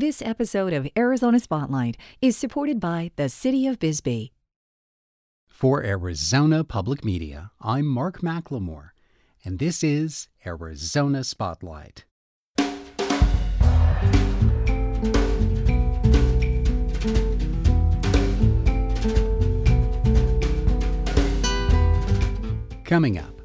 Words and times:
This 0.00 0.22
episode 0.22 0.72
of 0.72 0.86
Arizona 0.96 1.40
Spotlight 1.40 1.96
is 2.22 2.36
supported 2.36 2.78
by 2.78 3.10
the 3.16 3.28
City 3.28 3.66
of 3.66 3.80
Bisbee. 3.80 4.30
For 5.48 5.82
Arizona 5.82 6.62
Public 6.62 7.04
Media, 7.04 7.50
I'm 7.60 7.86
Mark 7.86 8.20
McLemore, 8.20 8.90
and 9.44 9.58
this 9.58 9.82
is 9.82 10.28
Arizona 10.46 11.24
Spotlight. 11.24 12.04
Coming 22.84 23.18
up, 23.18 23.37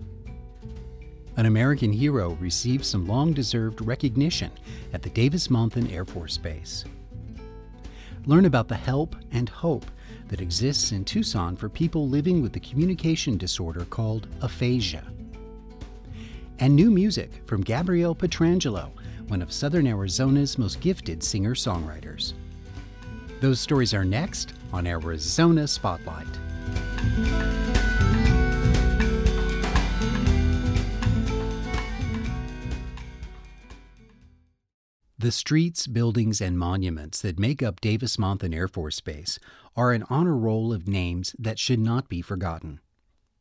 an 1.38 1.45
American 1.45 1.91
hero 1.91 2.31
received 2.39 2.86
some 2.86 3.07
long 3.07 3.33
deserved 3.33 3.82
recognition 3.82 4.52
at 4.93 5.02
the 5.02 5.09
Davis 5.09 5.47
Monthan 5.47 5.91
Air 5.91 6.05
Force 6.05 6.38
Base. 6.38 6.86
Learn 8.25 8.46
about 8.46 8.68
the 8.68 8.75
help 8.75 9.15
and 9.32 9.50
hope 9.50 9.86
that 10.28 10.42
exists 10.42 10.92
in 10.92 11.04
Tucson 11.04 11.56
for 11.56 11.69
people 11.69 12.07
living 12.07 12.42
with 12.42 12.54
the 12.54 12.59
communication 12.59 13.37
disorder 13.37 13.86
called 13.86 14.28
aphasia. 14.42 15.04
And 16.59 16.75
new 16.75 16.92
music 16.92 17.42
from 17.45 17.61
Gabrielle 17.61 18.15
Pietrangelo, 18.15 18.92
one 19.28 19.42
of 19.42 19.51
Southern 19.51 19.87
Arizona's 19.87 20.57
most 20.57 20.79
gifted 20.79 21.23
singer 21.23 21.56
songwriters. 21.56 22.34
Those 23.42 23.59
stories 23.59 23.93
are 23.93 24.06
next 24.06 24.54
on 24.71 24.87
Arizona 24.87 25.68
Spotlight. 25.68 26.28
The 35.23 35.31
streets, 35.31 35.88
buildings, 35.88 36.41
and 36.41 36.59
monuments 36.59 37.22
that 37.22 37.39
make 37.39 37.64
up 37.64 37.80
Davis 37.80 38.17
Monthan 38.17 38.53
Air 38.53 38.67
Force 38.67 39.00
Base 39.00 39.39
are 39.73 39.94
an 39.94 40.03
honor 40.09 40.36
roll 40.36 40.73
of 40.73 40.86
names 40.86 41.34
that 41.39 41.58
should 41.58 41.80
not 41.80 42.09
be 42.09 42.22
forgotten. 42.22 42.81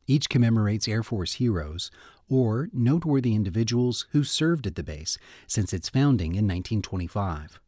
Each 0.06 0.28
commemorates 0.28 0.86
Air 0.86 1.02
Force 1.02 1.32
heroes 1.32 1.90
or 2.28 2.68
noteworthy 2.72 3.34
individuals 3.34 4.06
who 4.12 4.22
served 4.22 4.68
at 4.68 4.76
the 4.76 4.84
base 4.84 5.18
since 5.48 5.72
its 5.72 5.88
founding 5.88 6.36
in 6.36 6.46
1925. 6.46 7.58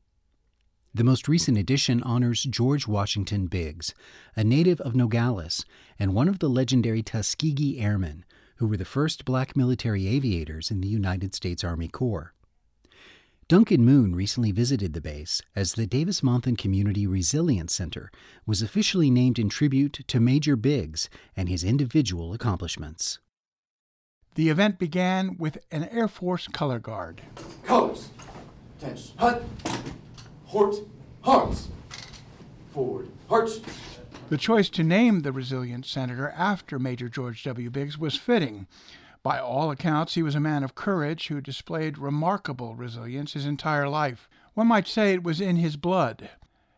The 0.95 1.03
most 1.03 1.27
recent 1.27 1.59
edition 1.59 2.01
honors 2.05 2.45
George 2.45 2.87
Washington 2.87 3.49
Biggs, 3.49 3.95
a 4.37 4.45
native 4.45 4.81
of 4.83 4.95
Nogales 4.95 5.65
and 5.99 6.15
one 6.15 6.29
of 6.29 6.39
the 6.39 6.49
legendary 6.49 7.03
Tuskegee 7.03 7.81
Airmen, 7.81 8.25
who 8.59 8.69
were 8.69 8.77
the 8.77 8.85
first 8.85 9.25
black 9.25 9.57
military 9.57 10.07
aviators 10.07 10.71
in 10.71 10.83
the 10.83 10.87
United 10.87 11.35
States 11.35 11.65
Army 11.65 11.89
Corps. 11.89 12.33
Duncan 13.47 13.85
Moon 13.85 14.15
recently 14.15 14.53
visited 14.53 14.95
the 14.95 15.03
base 15.03 15.43
as 15.55 15.75
the 15.75 15.87
Davis 15.87 16.23
Monthan 16.23 16.57
Community 16.57 17.07
Resilience 17.07 17.75
Center 17.75 18.11
was 18.47 18.63
officially 18.63 19.11
named 19.11 19.39
in 19.39 19.51
tribute 19.51 20.01
to 20.07 20.19
Major 20.19 20.57
Biggs 20.57 21.11
and 21.37 21.47
his 21.47 21.63
individual 21.63 22.33
accomplishments. 22.33 23.19
The 24.35 24.49
event 24.49 24.79
began 24.79 25.37
with 25.37 25.59
an 25.71 25.85
Air 25.91 26.09
Force 26.09 26.49
color 26.49 26.79
guard. 26.79 27.21
Colors. 27.65 28.09
Attention. 28.79 29.19
Hut. 29.19 29.45
Hort. 30.47 30.77
Hearts. 31.21 31.69
Forward. 32.73 33.11
Arch. 33.29 33.51
The 34.31 34.39
choice 34.39 34.71
to 34.71 34.83
name 34.83 35.21
the 35.21 35.33
Resilience 35.33 35.91
Center 35.91 36.31
after 36.31 36.79
Major 36.79 37.11
George 37.11 37.45
W. 37.45 37.69
Biggs 37.69 37.99
was 37.99 38.17
fitting. 38.17 38.67
By 39.25 39.39
all 39.39 39.71
accounts, 39.71 40.15
he 40.15 40.23
was 40.23 40.35
a 40.35 40.41
man 40.41 40.63
of 40.63 40.75
courage 40.75 41.29
who 41.29 41.41
displayed 41.41 41.97
remarkable 41.97 42.77
resilience 42.77 43.33
his 43.33 43.47
entire 43.47 43.89
life. 43.89 44.29
One 44.53 44.67
might 44.67 44.87
say 44.87 45.15
it 45.15 45.25
was 45.25 45.41
in 45.41 45.57
his 45.57 45.77
blood. 45.77 46.29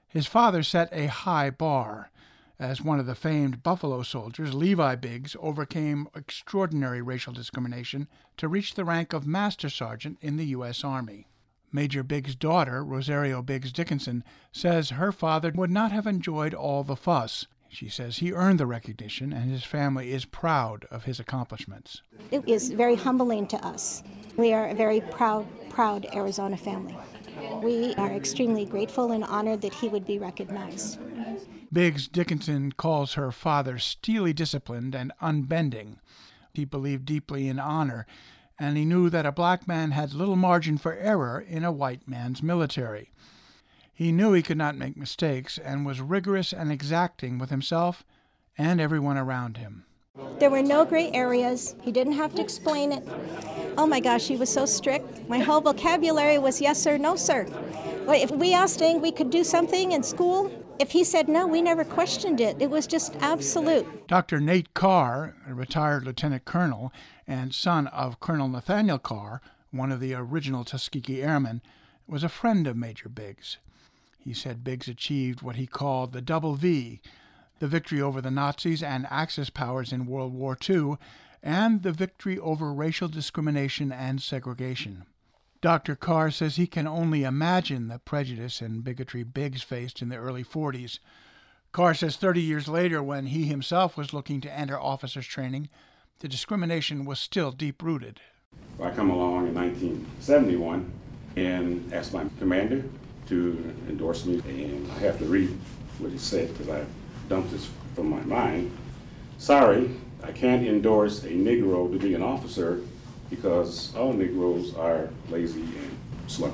His 0.06 0.28
father 0.28 0.62
set 0.62 0.89
a 0.92 1.08
high 1.08 1.50
bar. 1.50 2.12
As 2.61 2.80
one 2.80 3.00
of 3.00 3.06
the 3.06 3.17
famed 3.17 3.64
Buffalo 3.64 4.05
soldiers, 4.05 4.55
Levi 4.55 4.94
Biggs 4.94 5.34
overcame 5.41 6.08
extraordinary 6.14 7.02
racial 7.02 7.33
discrimination 7.33 8.07
to 8.36 8.46
reach 8.46 8.74
the 8.74 8.84
rank 8.84 9.13
of 9.13 9.27
Master 9.27 9.68
Sergeant 9.68 10.17
in 10.20 10.36
the 10.36 10.46
U.S. 10.46 10.84
Army. 10.84 11.27
Major 11.73 12.05
Biggs' 12.05 12.36
daughter, 12.36 12.84
Rosario 12.84 13.42
Biggs 13.42 13.73
Dickinson, 13.73 14.23
says 14.52 14.90
her 14.90 15.11
father 15.11 15.51
would 15.52 15.73
not 15.73 15.90
have 15.90 16.07
enjoyed 16.07 16.55
all 16.55 16.84
the 16.84 16.95
fuss. 16.95 17.48
She 17.68 17.88
says 17.88 18.18
he 18.18 18.32
earned 18.32 18.60
the 18.60 18.66
recognition 18.66 19.32
and 19.32 19.50
his 19.50 19.64
family 19.64 20.12
is 20.12 20.24
proud 20.24 20.86
of 20.90 21.04
his 21.04 21.20
accomplishments. 21.20 22.02
It 22.30 22.48
is 22.48 22.70
very 22.70 22.94
humbling 22.94 23.46
to 23.48 23.64
us. 23.64 24.02
We 24.36 24.52
are 24.52 24.68
a 24.68 24.74
very 24.74 25.00
proud, 25.00 25.46
proud 25.68 26.06
Arizona 26.14 26.56
family. 26.56 26.96
We 27.62 27.94
are 27.96 28.12
extremely 28.12 28.64
grateful 28.64 29.12
and 29.12 29.24
honored 29.24 29.60
that 29.62 29.74
he 29.74 29.88
would 29.88 30.06
be 30.06 30.18
recognized. 30.18 30.98
Biggs 31.72 32.08
Dickinson 32.08 32.72
calls 32.72 33.14
her 33.14 33.30
father 33.30 33.78
steely 33.78 34.33
disciplined 34.33 34.94
and 34.94 35.12
unbending. 35.20 35.98
He 36.54 36.64
believed 36.64 37.04
deeply 37.04 37.48
in 37.48 37.58
honor, 37.58 38.06
and 38.58 38.77
he 38.77 38.84
knew 38.86 39.10
that 39.10 39.27
a 39.27 39.33
black 39.33 39.68
man 39.68 39.90
had 39.90 40.14
little 40.14 40.36
margin 40.36 40.78
for 40.78 40.94
error 40.94 41.38
in 41.46 41.64
a 41.64 41.72
white 41.72 42.08
man's 42.08 42.42
military. 42.42 43.10
He 43.96 44.12
knew 44.12 44.34
he 44.34 44.42
could 44.42 44.58
not 44.58 44.77
make 44.77 44.95
mistakes 44.95 45.57
and 45.57 45.86
was 45.86 46.02
rigorous 46.02 46.52
and 46.52 46.70
exacting 46.70 47.39
with 47.39 47.48
himself 47.48 48.05
and 48.58 48.79
everyone 48.79 49.17
around 49.17 49.57
him. 49.57 49.86
There 50.39 50.51
were 50.51 50.62
no 50.62 50.84
gray 50.84 51.11
areas. 51.12 51.74
He 51.80 51.92
didn't 51.92 52.12
have 52.12 52.34
to 52.34 52.42
explain 52.42 52.92
it. 52.92 53.08
Oh 53.79 53.86
my 53.86 54.01
gosh, 54.01 54.29
he 54.29 54.36
was 54.36 54.52
so 54.52 54.67
strict. 54.67 55.27
My 55.30 55.39
whole 55.39 55.62
vocabulary 55.62 56.36
was 56.36 56.61
yes 56.61 56.79
sir, 56.79 56.98
no 56.98 57.17
sir. 57.17 57.46
If 58.07 58.30
we 58.33 58.52
asked 58.52 58.80
him 58.80 59.01
we 59.01 59.12
could 59.12 59.30
do 59.30 59.42
something 59.42 59.92
in 59.92 60.02
school, 60.02 60.52
if 60.78 60.90
he 60.90 61.02
said 61.02 61.27
no, 61.27 61.46
we 61.46 61.63
never 61.63 61.83
questioned 61.83 62.39
it. 62.39 62.61
It 62.61 62.68
was 62.68 62.86
just 62.86 63.17
absolute. 63.20 64.07
Dr. 64.08 64.40
Nate 64.40 64.74
Carr, 64.74 65.34
a 65.48 65.55
retired 65.55 66.05
lieutenant 66.05 66.45
colonel 66.45 66.92
and 67.27 67.55
son 67.55 67.86
of 67.86 68.20
Colonel 68.20 68.48
Nathaniel 68.48 68.98
Carr, 68.98 69.40
one 69.70 69.90
of 69.90 70.01
the 70.01 70.13
original 70.13 70.64
Tuskegee 70.64 71.23
Airmen, 71.23 71.63
was 72.07 72.23
a 72.23 72.28
friend 72.28 72.67
of 72.67 72.77
Major 72.77 73.08
Biggs. 73.08 73.57
He 74.27 74.35
said 74.35 74.64
Biggs 74.64 74.89
achieved 74.89 75.41
what 75.41 75.55
he 75.55 75.69
called 75.69 76.13
the 76.13 76.20
double 76.20 76.57
V 76.57 77.01
the 77.61 77.69
victory 77.69 78.01
over 78.01 78.20
the 78.20 78.31
Nazis 78.31 78.83
and 78.83 79.07
Axis 79.09 79.51
powers 79.51 79.92
in 79.92 80.05
World 80.05 80.35
War 80.35 80.59
II, 80.69 80.97
and 81.45 81.85
the 81.85 81.92
victory 81.92 82.37
over 82.39 82.73
racial 82.73 83.07
discrimination 83.07 83.92
and 83.92 84.20
segregation. 84.20 85.05
Dr. 85.61 85.95
Carr 85.95 86.33
says 86.33 86.57
he 86.57 86.67
can 86.67 86.89
only 86.89 87.23
imagine 87.23 87.87
the 87.87 88.01
prejudice 88.01 88.61
and 88.61 88.83
bigotry 88.83 89.23
Biggs 89.23 89.63
faced 89.63 90.03
in 90.03 90.09
the 90.09 90.17
early 90.17 90.43
40s. 90.43 90.98
Carr 91.70 91.95
says 91.95 92.17
30 92.17 92.43
years 92.43 92.67
later, 92.67 93.01
when 93.03 93.27
he 93.27 93.45
himself 93.45 93.97
was 93.97 94.13
looking 94.13 94.41
to 94.41 94.53
enter 94.53 94.79
officers' 94.79 95.27
training, 95.27 95.69
the 96.19 96.29
discrimination 96.29 97.05
was 97.05 97.20
still 97.20 97.53
deep 97.53 97.81
rooted. 97.81 98.20
I 98.83 98.91
come 98.91 99.11
along 99.11 99.47
in 99.47 99.55
1971 99.55 100.91
and 101.37 101.95
asked 101.95 102.13
my 102.13 102.27
commander 102.41 102.85
to 103.29 103.75
endorse 103.89 104.25
me, 104.25 104.41
and 104.47 104.91
I 104.92 104.98
have 105.01 105.19
to 105.19 105.25
read 105.25 105.57
what 105.98 106.13
he 106.13 106.19
said 106.19 106.48
because 106.53 106.69
I 106.69 106.85
dumped 107.29 107.51
this 107.51 107.69
from 107.95 108.09
my 108.11 108.20
mind. 108.23 108.70
Sorry, 109.39 109.91
I 110.23 110.33
can't 110.33 110.67
endorse 110.67 111.25
a 111.25 111.31
Negro 111.31 111.91
to 111.92 111.98
be 111.98 112.14
an 112.14 112.23
officer 112.23 112.81
because 113.31 113.95
all 113.97 114.13
Negroes 114.13 114.75
are 114.75 115.11
lazy 115.29 115.63
and 115.63 115.98
slow. 116.27 116.53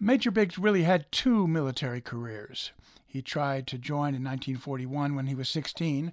Major 0.00 0.30
Biggs 0.30 0.58
really 0.58 0.82
had 0.82 1.10
two 1.10 1.46
military 1.46 2.00
careers. 2.00 2.72
He 3.06 3.22
tried 3.22 3.66
to 3.68 3.78
join 3.78 4.14
in 4.14 4.22
1941 4.22 5.14
when 5.14 5.26
he 5.26 5.34
was 5.34 5.48
16. 5.48 6.12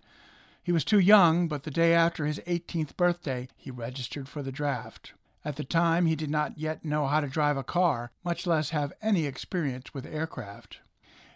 He 0.64 0.72
was 0.72 0.86
too 0.86 1.00
young, 1.00 1.48
but 1.48 1.64
the 1.64 1.72
day 1.72 1.94
after 1.94 2.26
his 2.26 2.40
18th 2.48 2.96
birthday, 2.96 3.48
he 3.58 3.70
registered 3.70 4.28
for 4.28 4.42
the 4.42 4.52
draft. 4.52 5.14
At 5.46 5.58
the 5.58 5.64
time, 5.64 6.08
he 6.08 6.16
did 6.16 6.32
not 6.32 6.58
yet 6.58 6.84
know 6.84 7.06
how 7.06 7.22
to 7.22 7.28
drive 7.28 7.56
a 7.56 7.64
car, 7.64 8.12
much 8.24 8.48
less 8.48 8.72
have 8.72 8.92
any 9.00 9.28
experience 9.28 9.94
with 9.94 10.08
aircraft. 10.08 10.80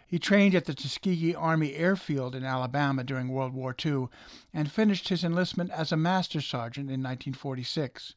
He 0.04 0.18
trained 0.18 0.56
at 0.56 0.64
the 0.64 0.74
Tuskegee 0.74 1.36
Army 1.36 1.76
Airfield 1.76 2.34
in 2.34 2.44
Alabama 2.44 3.04
during 3.04 3.28
World 3.28 3.54
War 3.54 3.72
II 3.86 4.08
and 4.52 4.68
finished 4.68 5.10
his 5.10 5.22
enlistment 5.22 5.70
as 5.70 5.92
a 5.92 5.96
master 5.96 6.40
sergeant 6.40 6.86
in 6.88 7.00
1946. 7.00 8.14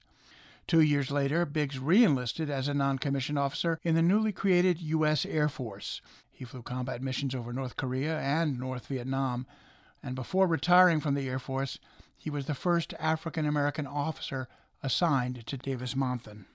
Two 0.65 0.81
years 0.81 1.11
later, 1.11 1.45
Biggs 1.45 1.77
reenlisted 1.77 2.49
as 2.49 2.67
a 2.67 2.73
non 2.73 2.97
commissioned 2.97 3.37
officer 3.37 3.79
in 3.83 3.93
the 3.93 4.01
newly 4.01 4.31
created 4.31 4.81
U.S. 4.81 5.27
Air 5.27 5.47
Force. 5.47 6.01
He 6.31 6.43
flew 6.43 6.63
combat 6.63 7.03
missions 7.03 7.35
over 7.35 7.53
North 7.53 7.75
Korea 7.75 8.19
and 8.19 8.59
North 8.59 8.87
Vietnam, 8.87 9.45
and 10.01 10.15
before 10.15 10.47
retiring 10.47 10.99
from 10.99 11.13
the 11.13 11.29
Air 11.29 11.37
Force, 11.37 11.77
he 12.17 12.31
was 12.31 12.47
the 12.47 12.55
first 12.55 12.95
African 12.97 13.45
American 13.45 13.85
officer 13.85 14.47
assigned 14.83 15.47
to 15.47 15.57
Davis 15.57 15.95
Monthan. 15.95 16.45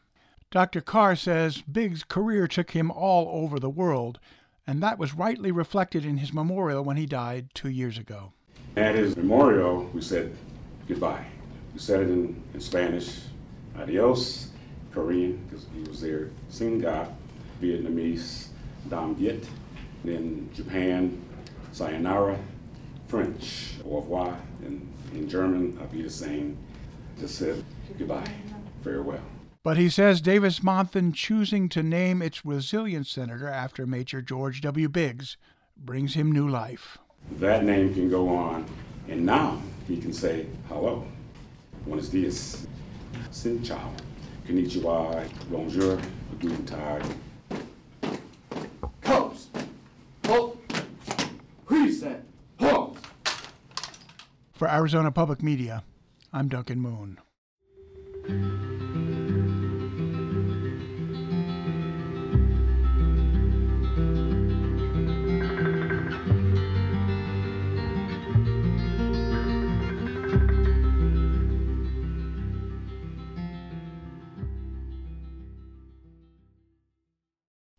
Dr. 0.51 0.81
Carr 0.81 1.17
says 1.17 1.63
Biggs' 1.63 2.05
career 2.05 2.47
took 2.47 2.71
him 2.71 2.91
all 2.91 3.43
over 3.43 3.59
the 3.59 3.69
world, 3.69 4.19
and 4.67 4.83
that 4.83 4.99
was 4.99 5.15
rightly 5.15 5.51
reflected 5.51 6.05
in 6.05 6.19
his 6.19 6.33
memorial 6.33 6.85
when 6.85 6.97
he 6.97 7.07
died 7.07 7.49
two 7.55 7.69
years 7.69 7.99
ago. 7.99 8.33
At 8.77 8.95
his 8.95 9.17
memorial, 9.17 9.91
we 9.93 10.01
said 10.01 10.37
goodbye. 10.87 11.27
We 11.75 11.81
said 11.81 12.03
it 12.03 12.11
in, 12.11 12.43
in 12.55 12.61
Spanish, 12.61 13.21
adios, 13.79 14.51
Korean, 14.93 15.45
because 15.49 15.67
he 15.75 15.83
was 15.89 16.01
there, 16.01 16.31
Singa, 16.51 17.13
Vietnamese, 17.61 18.49
Dam 18.89 19.15
Viet. 19.17 19.47
In 20.05 20.49
Japan, 20.55 21.21
sayonara. 21.73 22.39
French, 23.09 23.75
au 23.85 24.01
revoir. 24.01 24.37
And 24.65 24.87
in 25.13 25.29
German, 25.29 25.79
Auf 25.83 25.93
Wiedersehen. 25.93 26.57
Just 27.20 27.37
said 27.37 27.65
goodbye, 27.99 28.31
farewell. 28.82 29.20
But 29.65 29.76
he 29.76 29.88
says 29.88 30.20
Davis 30.20 30.61
Monthan 30.61 31.12
choosing 31.12 31.69
to 31.70 31.82
name 31.82 32.23
its 32.23 32.44
Resilience 32.44 33.11
Center 33.11 33.49
after 33.49 33.87
Major 33.87 34.23
George 34.23 34.61
W. 34.61 34.88
Biggs 34.88 35.37
brings 35.76 36.15
him 36.15 36.31
new 36.31 36.49
life. 36.49 36.99
That 37.32 37.65
name 37.65 37.93
can 37.93 38.09
go 38.09 38.29
on, 38.29 38.67
and 39.09 39.26
now 39.26 39.61
he 39.87 39.99
can 39.99 40.12
say 40.12 40.47
hello. 40.69 41.05
Buenos 41.85 42.09
dias, 42.09 42.67
sin 43.31 43.62
chao, 43.62 43.93
konnichiwa, 44.47 45.29
bonjour, 45.50 46.00
guten 46.38 46.65
tag. 46.65 47.03
Comes. 49.00 49.49
Halt. 50.25 50.59
Reset. 51.69 52.23
Halt. 52.61 52.99
For 54.53 54.69
Arizona 54.69 55.11
Public 55.11 55.43
Media, 55.43 55.82
I'm 56.31 56.49
Duncan 56.49 56.79
Moon. 56.79 57.19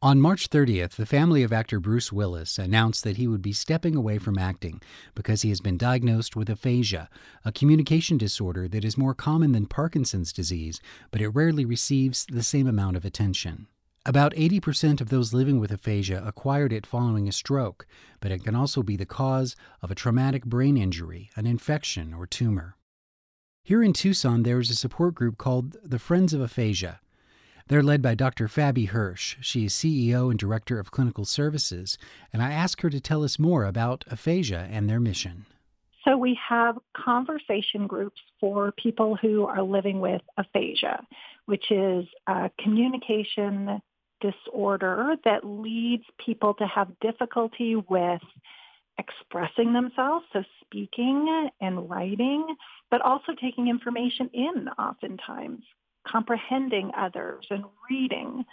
On 0.02 0.22
March 0.22 0.50
30th, 0.50 0.92
the 0.92 1.06
family 1.06 1.44
of 1.44 1.52
actor 1.52 1.82
Bruce 1.82 2.10
Willis 2.10 2.58
announced 2.58 3.04
that 3.04 3.18
he 3.18 3.28
would 3.28 3.42
be 3.42 3.52
stepping 3.52 3.98
away 3.98 4.18
from 4.18 4.38
acting 4.38 4.82
because 5.14 5.42
he 5.42 5.50
has 5.50 5.60
been 5.60 5.78
diagnosed 5.78 6.38
with 6.38 6.50
aphasia, 6.50 7.10
a 7.44 7.52
communication 7.52 8.18
disorder 8.18 8.70
that 8.70 8.86
is 8.86 8.98
more 8.98 9.14
common 9.14 9.52
than 9.52 9.66
Parkinson's 9.66 10.32
disease, 10.32 10.80
but 11.12 11.20
it 11.20 11.28
rarely 11.28 11.66
receives 11.66 12.26
the 12.32 12.44
same 12.44 12.66
amount 12.66 12.96
of 12.96 13.04
attention. 13.04 13.68
About 14.06 14.34
80% 14.36 15.02
of 15.02 15.10
those 15.10 15.34
living 15.34 15.60
with 15.60 15.70
aphasia 15.70 16.24
acquired 16.26 16.72
it 16.72 16.86
following 16.86 17.28
a 17.28 17.34
stroke, 17.34 17.86
but 18.22 18.32
it 18.32 18.46
can 18.46 18.56
also 18.56 18.82
be 18.82 18.96
the 18.96 19.06
cause 19.06 19.58
of 19.82 19.92
a 19.92 19.96
traumatic 19.96 20.46
brain 20.46 20.78
injury, 20.78 21.30
an 21.36 21.46
infection, 21.46 22.14
or 22.14 22.26
tumor. 22.26 22.78
Here 23.66 23.84
in 23.84 23.92
Tucson, 23.92 24.44
there 24.44 24.62
is 24.62 24.70
a 24.70 24.76
support 24.76 25.14
group 25.14 25.38
called 25.38 25.76
the 25.84 26.00
Friends 26.00 26.34
of 26.34 26.40
Aphasia. 26.40 27.02
They're 27.70 27.84
led 27.84 28.02
by 28.02 28.16
Dr. 28.16 28.48
Fabi 28.48 28.88
Hirsch. 28.88 29.38
She 29.42 29.66
is 29.66 29.76
CEO 29.76 30.32
and 30.32 30.40
Director 30.40 30.80
of 30.80 30.90
Clinical 30.90 31.24
Services, 31.24 32.00
and 32.34 32.42
I 32.42 32.52
asked 32.52 32.82
her 32.82 32.90
to 32.90 33.00
tell 33.00 33.24
us 33.24 33.38
more 33.38 33.64
about 33.64 34.04
aphasia 34.10 34.68
and 34.72 34.90
their 34.90 35.00
mission. 35.00 35.46
So 36.04 36.18
we 36.18 36.36
have 36.50 36.80
conversation 36.98 37.86
groups 37.86 38.20
for 38.40 38.72
people 38.72 39.16
who 39.16 39.46
are 39.46 39.62
living 39.62 40.00
with 40.00 40.24
aphasia, 40.36 41.06
which 41.46 41.70
is 41.70 42.08
a 42.26 42.50
communication 42.58 43.80
disorder 44.20 45.16
that 45.24 45.46
leads 45.46 46.06
people 46.26 46.56
to 46.56 46.66
have 46.66 47.00
difficulty 47.02 47.76
with 47.76 48.22
expressing 48.98 49.74
themselves, 49.74 50.26
so 50.34 50.44
speaking 50.62 51.52
and 51.62 51.88
writing, 51.88 52.48
but 52.90 53.02
also 53.02 53.34
taking 53.40 53.68
information 53.68 54.28
in 54.34 54.70
oftentimes 54.80 55.62
comprehending 56.10 56.92
others 56.98 57.46
and 57.50 57.64
reading. 57.90 58.46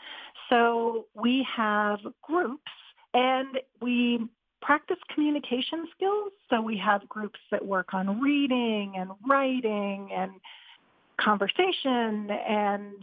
So 0.49 1.07
we 1.15 1.47
have 1.55 1.99
groups 2.23 2.63
and 3.15 3.59
we 3.81 4.27
practice 4.63 4.99
communication 5.15 5.87
skills. 5.95 6.33
So 6.51 6.61
we 6.61 6.77
have 6.79 7.09
groups 7.09 7.39
that 7.51 7.65
work 7.65 7.95
on 7.95 8.21
reading 8.21 8.95
and 8.97 9.11
writing 9.29 10.11
and 10.15 10.33
conversation 11.21 12.31
and 12.31 12.95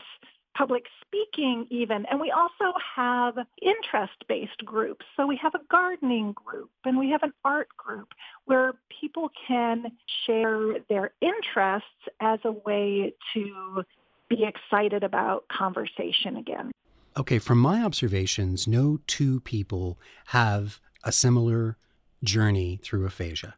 public 0.56 0.84
speaking 1.02 1.66
even. 1.70 2.06
And 2.12 2.20
we 2.20 2.32
also 2.32 2.78
have 2.96 3.36
interest-based 3.62 4.64
groups. 4.66 5.06
So 5.18 5.26
we 5.26 5.38
have 5.38 5.56
a 5.56 5.62
gardening 5.72 6.34
group 6.34 6.70
and 6.86 6.98
we 6.98 7.10
have 7.10 7.24
an 7.24 7.34
art 7.44 7.70
group 7.76 8.10
where 8.46 8.74
people 9.02 9.30
can 9.48 9.86
share 10.26 10.80
their 10.90 11.12
interests 11.22 11.88
as 12.20 12.40
a 12.44 12.52
way 12.52 13.14
to 13.34 13.84
be 14.30 14.46
excited 14.46 15.04
about 15.04 15.48
conversation 15.48 16.38
again. 16.38 16.72
Okay, 17.16 17.40
from 17.40 17.60
my 17.60 17.84
observations, 17.84 18.68
no 18.68 19.00
two 19.06 19.40
people 19.42 20.00
have 20.28 20.80
a 21.04 21.12
similar 21.12 21.78
journey 22.24 22.80
through 22.82 23.06
aphasia. 23.06 23.56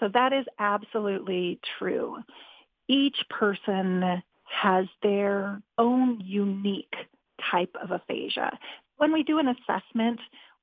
So 0.00 0.08
that 0.12 0.32
is 0.32 0.46
absolutely 0.58 1.60
true. 1.78 2.18
Each 2.88 3.16
person 3.28 4.22
has 4.44 4.86
their 5.02 5.60
own 5.78 6.20
unique 6.20 6.94
type 7.50 7.74
of 7.82 7.90
aphasia. 7.90 8.58
When 8.96 9.12
we 9.12 9.22
do 9.22 9.38
an 9.38 9.48
assessment, 9.48 10.20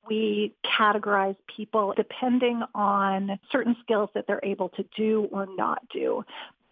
we 0.08 0.54
categorize 0.78 1.36
people 1.54 1.94
depending 1.96 2.62
on 2.74 3.38
certain 3.50 3.76
skills 3.82 4.10
that 4.14 4.26
they're 4.26 4.40
able 4.42 4.70
to 4.70 4.84
do 4.96 5.28
or 5.30 5.46
not 5.56 5.82
do. 5.92 6.24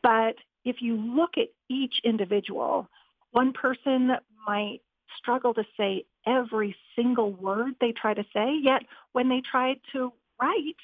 But 0.02 0.37
if 0.65 0.77
you 0.81 0.97
look 0.97 1.37
at 1.37 1.49
each 1.69 1.95
individual, 2.05 2.89
one 3.33 3.53
person 3.53 4.12
might 4.47 4.81
struggle 5.19 5.55
to 5.55 5.65
say 5.77 6.05
every 6.27 6.75
single 6.97 7.33
word 7.33 7.75
they 7.81 7.93
try 7.93 8.15
to 8.15 8.25
say, 8.33 8.59
yet 8.62 8.83
when 9.12 9.29
they 9.29 9.43
try 9.51 9.75
to 9.93 10.12
write, 10.41 10.77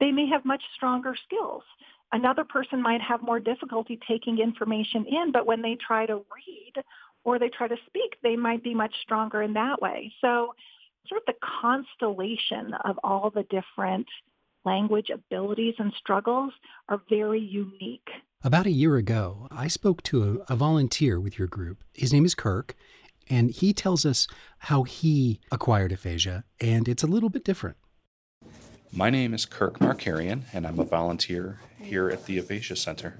they 0.00 0.10
may 0.10 0.26
have 0.26 0.44
much 0.44 0.62
stronger 0.74 1.14
skills. 1.24 1.62
Another 2.12 2.44
person 2.44 2.82
might 2.82 3.00
have 3.00 3.22
more 3.22 3.40
difficulty 3.40 3.98
taking 4.06 4.38
information 4.38 5.06
in, 5.06 5.32
but 5.32 5.46
when 5.46 5.62
they 5.62 5.76
try 5.76 6.04
to 6.06 6.16
read 6.16 6.84
or 7.24 7.38
they 7.38 7.48
try 7.48 7.68
to 7.68 7.76
speak, 7.86 8.16
they 8.22 8.36
might 8.36 8.62
be 8.62 8.74
much 8.74 8.94
stronger 9.02 9.42
in 9.42 9.54
that 9.54 9.80
way. 9.80 10.12
So 10.20 10.54
sort 11.06 11.22
of 11.22 11.34
the 11.34 11.46
constellation 11.62 12.74
of 12.84 12.98
all 13.02 13.30
the 13.30 13.44
different 13.44 14.06
language 14.64 15.10
abilities 15.10 15.74
and 15.78 15.92
struggles 15.98 16.52
are 16.88 17.00
very 17.08 17.40
unique 17.40 18.08
about 18.44 18.66
a 18.66 18.70
year 18.70 18.96
ago, 18.96 19.46
I 19.50 19.68
spoke 19.68 20.02
to 20.04 20.42
a, 20.48 20.52
a, 20.52 20.56
volunteer 20.56 21.20
with 21.20 21.38
your 21.38 21.46
group. 21.46 21.84
His 21.94 22.12
name 22.12 22.24
is 22.24 22.34
Kirk, 22.34 22.74
and 23.30 23.50
he 23.50 23.72
tells 23.72 24.04
us 24.04 24.26
how 24.58 24.82
he 24.82 25.40
acquired 25.52 25.92
aphasia, 25.92 26.44
and 26.60 26.88
it's 26.88 27.02
a 27.02 27.06
little 27.06 27.28
bit 27.28 27.44
different. 27.44 27.76
My 28.92 29.10
name 29.10 29.32
is 29.32 29.46
Kirk 29.46 29.78
Markarian, 29.78 30.42
and 30.52 30.66
I'm 30.66 30.78
a 30.78 30.84
volunteer 30.84 31.60
here 31.78 32.10
at 32.10 32.26
the 32.26 32.38
Aphasia 32.38 32.76
Center. 32.76 33.18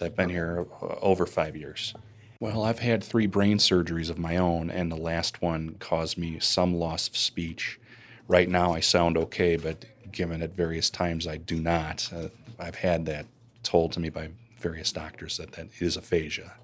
I've 0.00 0.16
been 0.16 0.30
here 0.30 0.66
uh, 0.80 0.86
over 1.02 1.26
five 1.26 1.56
years. 1.56 1.94
Well, 2.40 2.62
I've 2.62 2.78
had 2.78 3.02
three 3.02 3.26
brain 3.26 3.58
surgeries 3.58 4.10
of 4.10 4.18
my 4.18 4.36
own, 4.36 4.70
and 4.70 4.90
the 4.90 4.96
last 4.96 5.42
one 5.42 5.76
caused 5.78 6.16
me 6.16 6.38
some 6.40 6.74
loss 6.74 7.08
of 7.08 7.16
speech. 7.16 7.80
Right 8.28 8.48
now, 8.48 8.72
I 8.72 8.80
sound 8.80 9.16
okay, 9.16 9.56
but 9.56 9.84
given 10.12 10.42
at 10.42 10.54
various 10.54 10.90
times 10.90 11.26
I 11.26 11.38
do 11.38 11.56
not. 11.56 12.10
Uh, 12.14 12.28
I've 12.58 12.76
had 12.76 13.06
that 13.06 13.26
told 13.62 13.92
to 13.92 14.00
me 14.00 14.10
by 14.10 14.28
various 14.64 14.92
doctors 14.92 15.36
that 15.36 15.52
that 15.52 15.68
is 15.78 15.96
aphasia. 15.96 16.54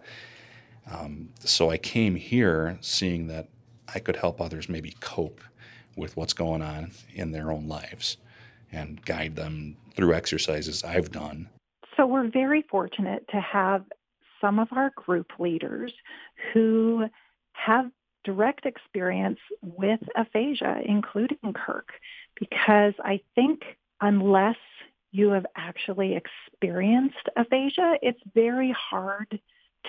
Um, 0.91 1.29
so 1.41 1.71
I 1.71 1.77
came 1.77 2.17
here 2.17 2.79
seeing 2.81 3.27
that 3.27 3.49
I 3.95 3.99
could 3.99 4.17
help 4.17 4.41
others 4.41 4.69
maybe 4.69 4.97
cope 5.01 5.43
with 5.97 6.17
what's 6.17 6.33
going 6.33 6.63
on 6.63 6.93
in 7.15 7.33
their 7.33 7.53
own 7.53 7.69
lives 7.69 8.17
and 8.73 9.05
guide 9.05 9.37
them 9.37 9.77
through 9.95 10.15
exercises 10.15 10.83
I've 10.83 11.11
done. 11.13 11.51
So 11.97 12.07
we're 12.07 12.31
very 12.31 12.63
fortunate 12.63 13.27
to 13.33 13.41
have 13.41 13.85
some 14.41 14.59
of 14.59 14.69
our 14.73 14.91
group 14.97 15.33
leaders 15.39 15.93
who 16.55 17.05
have 17.53 17.91
direct 18.25 18.65
experience 18.65 19.41
with 19.61 20.01
aphasia, 20.17 20.81
including 20.87 21.53
Kirk, 21.55 21.91
because 22.39 22.95
I 23.05 23.21
think 23.35 23.61
unless 24.01 24.57
you 25.13 25.31
have 25.31 25.47
actually 25.57 26.17
experienced 26.17 27.29
aphasia, 27.37 27.97
it's 28.03 28.21
very 28.35 28.75
hard 28.79 29.41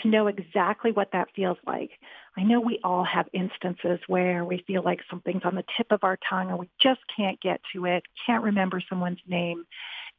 to 0.02 0.08
know 0.08 0.28
exactly 0.28 0.92
what 0.92 1.12
that 1.12 1.28
feels 1.36 1.58
like. 1.68 1.92
I 2.38 2.44
know 2.44 2.62
we 2.62 2.80
all 2.84 3.04
have 3.04 3.28
instances 3.34 4.00
where 4.08 4.46
we 4.46 4.64
feel 4.66 4.84
like 4.84 5.02
something's 5.10 5.44
on 5.44 5.56
the 5.56 5.66
tip 5.78 5.88
of 5.92 6.04
our 6.04 6.18
tongue 6.30 6.50
and 6.50 6.58
we 6.58 6.70
just 6.82 7.02
can't 7.16 7.40
get 7.42 7.60
to 7.74 7.86
it, 7.86 8.04
can't 8.26 8.44
remember 8.44 8.82
someone's 8.90 9.20
name. 9.28 9.66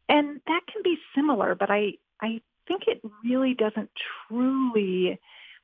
And 0.09 0.41
that 0.47 0.61
can 0.71 0.83
be 0.85 0.99
similar, 1.15 1.55
but 1.55 1.71
I, 1.71 1.95
I 2.21 2.41
think 2.69 2.83
it 2.87 3.01
really 3.25 3.55
doesn't 3.55 3.91
truly 4.29 5.19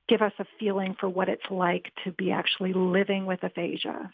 give 0.09 0.23
us 0.23 0.33
a 0.38 0.47
feeling 0.59 0.97
for 0.99 1.09
what 1.09 1.28
it's 1.28 1.50
like 1.50 1.92
to 2.04 2.12
be 2.12 2.30
actually 2.33 2.73
living 2.73 3.26
with 3.26 3.42
aphasia 3.42 4.11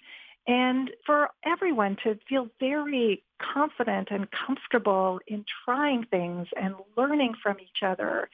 and 0.47 0.91
for 1.07 1.29
everyone 1.45 1.97
to 2.05 2.19
feel 2.29 2.49
very 2.61 3.23
confident 3.41 4.09
and 4.11 4.29
comfortable 4.47 5.21
in 5.27 5.45
trying 5.65 6.05
things 6.11 6.49
and 6.61 6.75
learning 6.97 7.35
from 7.43 7.57
each 7.61 7.83
other 7.83 8.29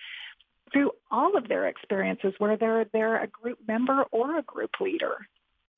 through 0.73 0.93
all 1.11 1.37
of 1.37 1.49
their 1.49 1.67
experiences, 1.67 2.35
whether 2.39 2.87
they're 2.93 3.23
a 3.23 3.27
group 3.27 3.59
member 3.67 4.05
or 4.13 4.39
a 4.39 4.43
group 4.43 4.71
leader. 4.81 5.17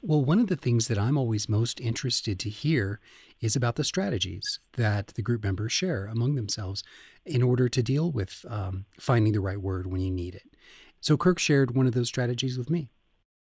Well, 0.04 0.24
one 0.24 0.40
of 0.40 0.48
the 0.48 0.56
things 0.56 0.88
that 0.88 0.98
I'm 0.98 1.16
always 1.16 1.48
most 1.48 1.80
interested 1.80 2.40
to 2.40 2.50
hear 2.50 2.98
is 3.40 3.54
about 3.54 3.76
the 3.76 3.84
strategies 3.84 4.58
that 4.72 5.08
the 5.08 5.22
group 5.22 5.44
members 5.44 5.70
share 5.70 6.06
among 6.06 6.34
themselves 6.34 6.82
in 7.24 7.42
order 7.42 7.68
to 7.68 7.82
deal 7.82 8.10
with 8.10 8.44
um, 8.48 8.86
finding 8.98 9.32
the 9.32 9.40
right 9.40 9.60
word 9.60 9.86
when 9.86 10.00
you 10.00 10.10
need 10.10 10.34
it. 10.34 10.56
So, 11.00 11.16
Kirk 11.16 11.38
shared 11.38 11.76
one 11.76 11.86
of 11.86 11.94
those 11.94 12.08
strategies 12.08 12.58
with 12.58 12.68
me. 12.68 12.90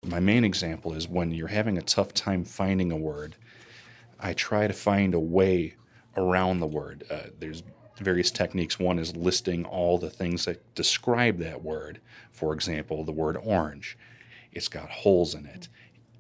My 0.06 0.20
main 0.20 0.44
example 0.44 0.94
is 0.94 1.08
when 1.08 1.32
you're 1.32 1.48
having 1.48 1.78
a 1.78 1.82
tough 1.82 2.14
time 2.14 2.46
finding 2.46 2.92
a 2.92 2.98
word, 2.98 3.36
I 4.20 4.34
try 4.34 4.68
to 4.68 4.74
find 4.74 5.14
a 5.14 5.20
way 5.20 5.76
around 6.16 6.60
the 6.60 6.68
word. 6.68 7.04
Uh, 7.10 7.30
there's 7.40 7.64
various 8.00 8.32
techniques. 8.32 8.80
One 8.80 9.00
is 9.00 9.16
listing 9.16 9.66
all 9.66 9.98
the 9.98 10.10
things 10.10 10.46
that 10.46 10.76
describe 10.76 11.40
that 11.40 11.64
word. 11.64 12.02
For 12.32 12.54
example, 12.54 13.04
the 13.04 13.12
word 13.12 13.38
orange. 13.44 13.98
It's 14.52 14.68
got 14.68 14.90
holes 14.90 15.34
in 15.36 15.46
it 15.46 15.68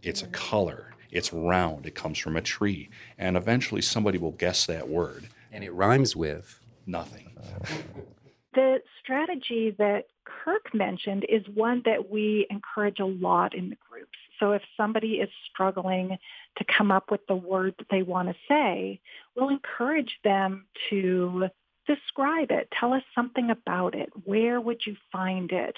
it's 0.05 0.21
a 0.21 0.27
color, 0.27 0.93
it's 1.11 1.33
round, 1.33 1.85
it 1.87 1.95
comes 1.95 2.19
from 2.19 2.37
a 2.37 2.41
tree, 2.41 2.89
and 3.17 3.35
eventually 3.35 3.81
somebody 3.81 4.17
will 4.19 4.31
guess 4.31 4.65
that 4.67 4.87
word. 4.87 5.29
And 5.51 5.63
it 5.63 5.73
rhymes 5.73 6.15
with 6.15 6.59
nothing. 6.85 7.31
The 8.55 8.79
strategy 9.01 9.75
that 9.77 10.05
Kirk 10.23 10.73
mentioned 10.73 11.25
is 11.27 11.43
one 11.53 11.81
that 11.85 12.09
we 12.09 12.47
encourage 12.49 12.99
a 12.99 13.05
lot 13.05 13.53
in 13.53 13.69
the 13.69 13.77
groups. 13.89 14.17
So 14.39 14.53
if 14.53 14.61
somebody 14.77 15.15
is 15.15 15.29
struggling 15.51 16.17
to 16.57 16.65
come 16.65 16.91
up 16.91 17.11
with 17.11 17.21
the 17.27 17.35
word 17.35 17.75
that 17.77 17.87
they 17.91 18.01
want 18.01 18.29
to 18.29 18.35
say, 18.47 18.99
we'll 19.35 19.49
encourage 19.49 20.17
them 20.23 20.65
to 20.89 21.47
describe 21.85 22.51
it. 22.51 22.67
Tell 22.79 22.93
us 22.93 23.03
something 23.13 23.51
about 23.51 23.93
it. 23.93 24.09
Where 24.23 24.59
would 24.59 24.81
you 24.85 24.95
find 25.11 25.51
it? 25.51 25.75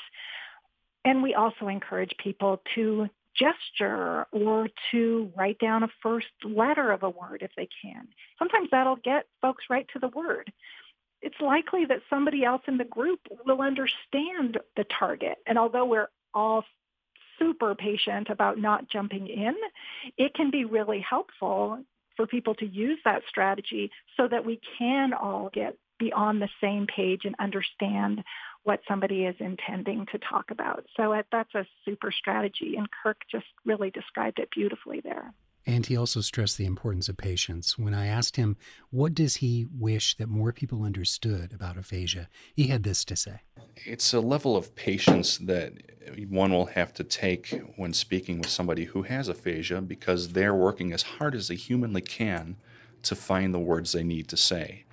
And 1.04 1.24
we 1.24 1.34
also 1.34 1.68
encourage 1.68 2.14
people 2.18 2.62
to 2.76 3.10
gesture 3.36 4.26
or 4.32 4.68
to 4.92 5.32
write 5.36 5.60
down 5.60 5.84
a 5.84 5.90
first 6.02 6.28
letter 6.44 6.92
of 6.92 7.04
a 7.04 7.10
word 7.10 7.42
if 7.42 7.52
they 7.56 7.70
can. 7.82 8.08
Sometimes 8.40 8.70
that'll 8.72 8.98
get 8.98 9.26
folks 9.42 9.66
right 9.70 9.88
to 9.94 10.00
the 10.00 10.10
word. 10.10 10.52
It's 11.22 11.40
likely 11.42 11.86
that 11.86 12.02
somebody 12.10 12.44
else 12.44 12.62
in 12.68 12.78
the 12.78 12.86
group 12.86 13.20
will 13.46 13.62
understand 13.62 14.60
the 14.76 14.86
target. 15.00 15.38
And 15.46 15.58
although 15.58 15.86
we're 15.86 16.10
all 16.34 16.64
super 17.40 17.76
patient 17.76 18.30
about 18.30 18.58
not 18.58 18.90
jumping 18.90 19.28
in, 19.28 19.56
it 20.18 20.34
can 20.34 20.52
be 20.52 20.66
really 20.66 21.00
helpful 21.08 21.84
for 22.16 22.28
people 22.28 22.56
to 22.56 22.66
use 22.66 23.00
that 23.06 23.22
strategy 23.30 23.92
so 24.16 24.28
that 24.28 24.46
we 24.46 24.60
can 24.78 25.14
all 25.14 25.50
get 25.54 25.78
be 26.00 26.14
on 26.14 26.40
the 26.40 26.50
same 26.62 26.86
page 26.86 27.22
and 27.26 27.36
understand 27.40 28.24
what 28.64 28.82
somebody 28.88 29.26
is 29.26 29.36
intending 29.40 30.06
to 30.12 30.20
talk 30.20 30.52
about. 30.52 30.86
So 30.96 31.14
uh, 31.14 31.24
that's 31.32 31.56
a 31.56 31.66
super 31.86 32.12
strategy, 32.12 32.76
and 32.78 32.88
Kirk 33.04 33.18
just 33.32 33.46
really 33.66 33.90
described 33.90 34.40
it 34.40 34.50
beautifully 34.52 35.02
there. 35.02 35.34
And 35.68 35.86
he 35.86 35.98
also 35.98 36.22
stressed 36.22 36.58
the 36.58 36.66
importance 36.66 37.10
of 37.10 37.18
patience. 37.18 37.78
When 37.78 37.94
I 37.94 38.08
asked 38.08 38.38
him, 38.38 38.56
what 38.90 39.14
does 39.14 39.38
he 39.38 39.68
wish 39.78 40.16
that 40.16 40.30
more 40.30 40.54
people 40.54 40.84
understood 40.84 41.52
about 41.54 41.78
aphasia, 41.78 42.30
he 42.56 42.68
had 42.68 42.84
this 42.84 43.04
to 43.06 43.18
say 43.18 43.42
It's 43.76 44.14
a 44.14 44.22
level 44.22 44.56
of 44.56 44.76
patience 44.76 45.38
that 45.40 45.74
one 46.30 46.54
will 46.54 46.68
have 46.68 46.94
to 46.94 47.04
take 47.04 47.62
when 47.76 47.92
speaking 47.92 48.40
with 48.40 48.50
somebody 48.50 48.86
who 48.86 49.04
has 49.04 49.28
aphasia 49.28 49.82
because 49.82 50.30
they're 50.30 50.56
working 50.56 50.94
as 50.94 51.04
hard 51.04 51.36
as 51.36 51.50
they 51.50 51.56
humanly 51.56 52.02
can 52.02 52.56
to 53.04 53.14
find 53.14 53.54
the 53.54 53.60
words 53.60 53.92
they 53.92 54.04
need 54.04 54.30
to 54.30 54.38
say. 54.38 54.86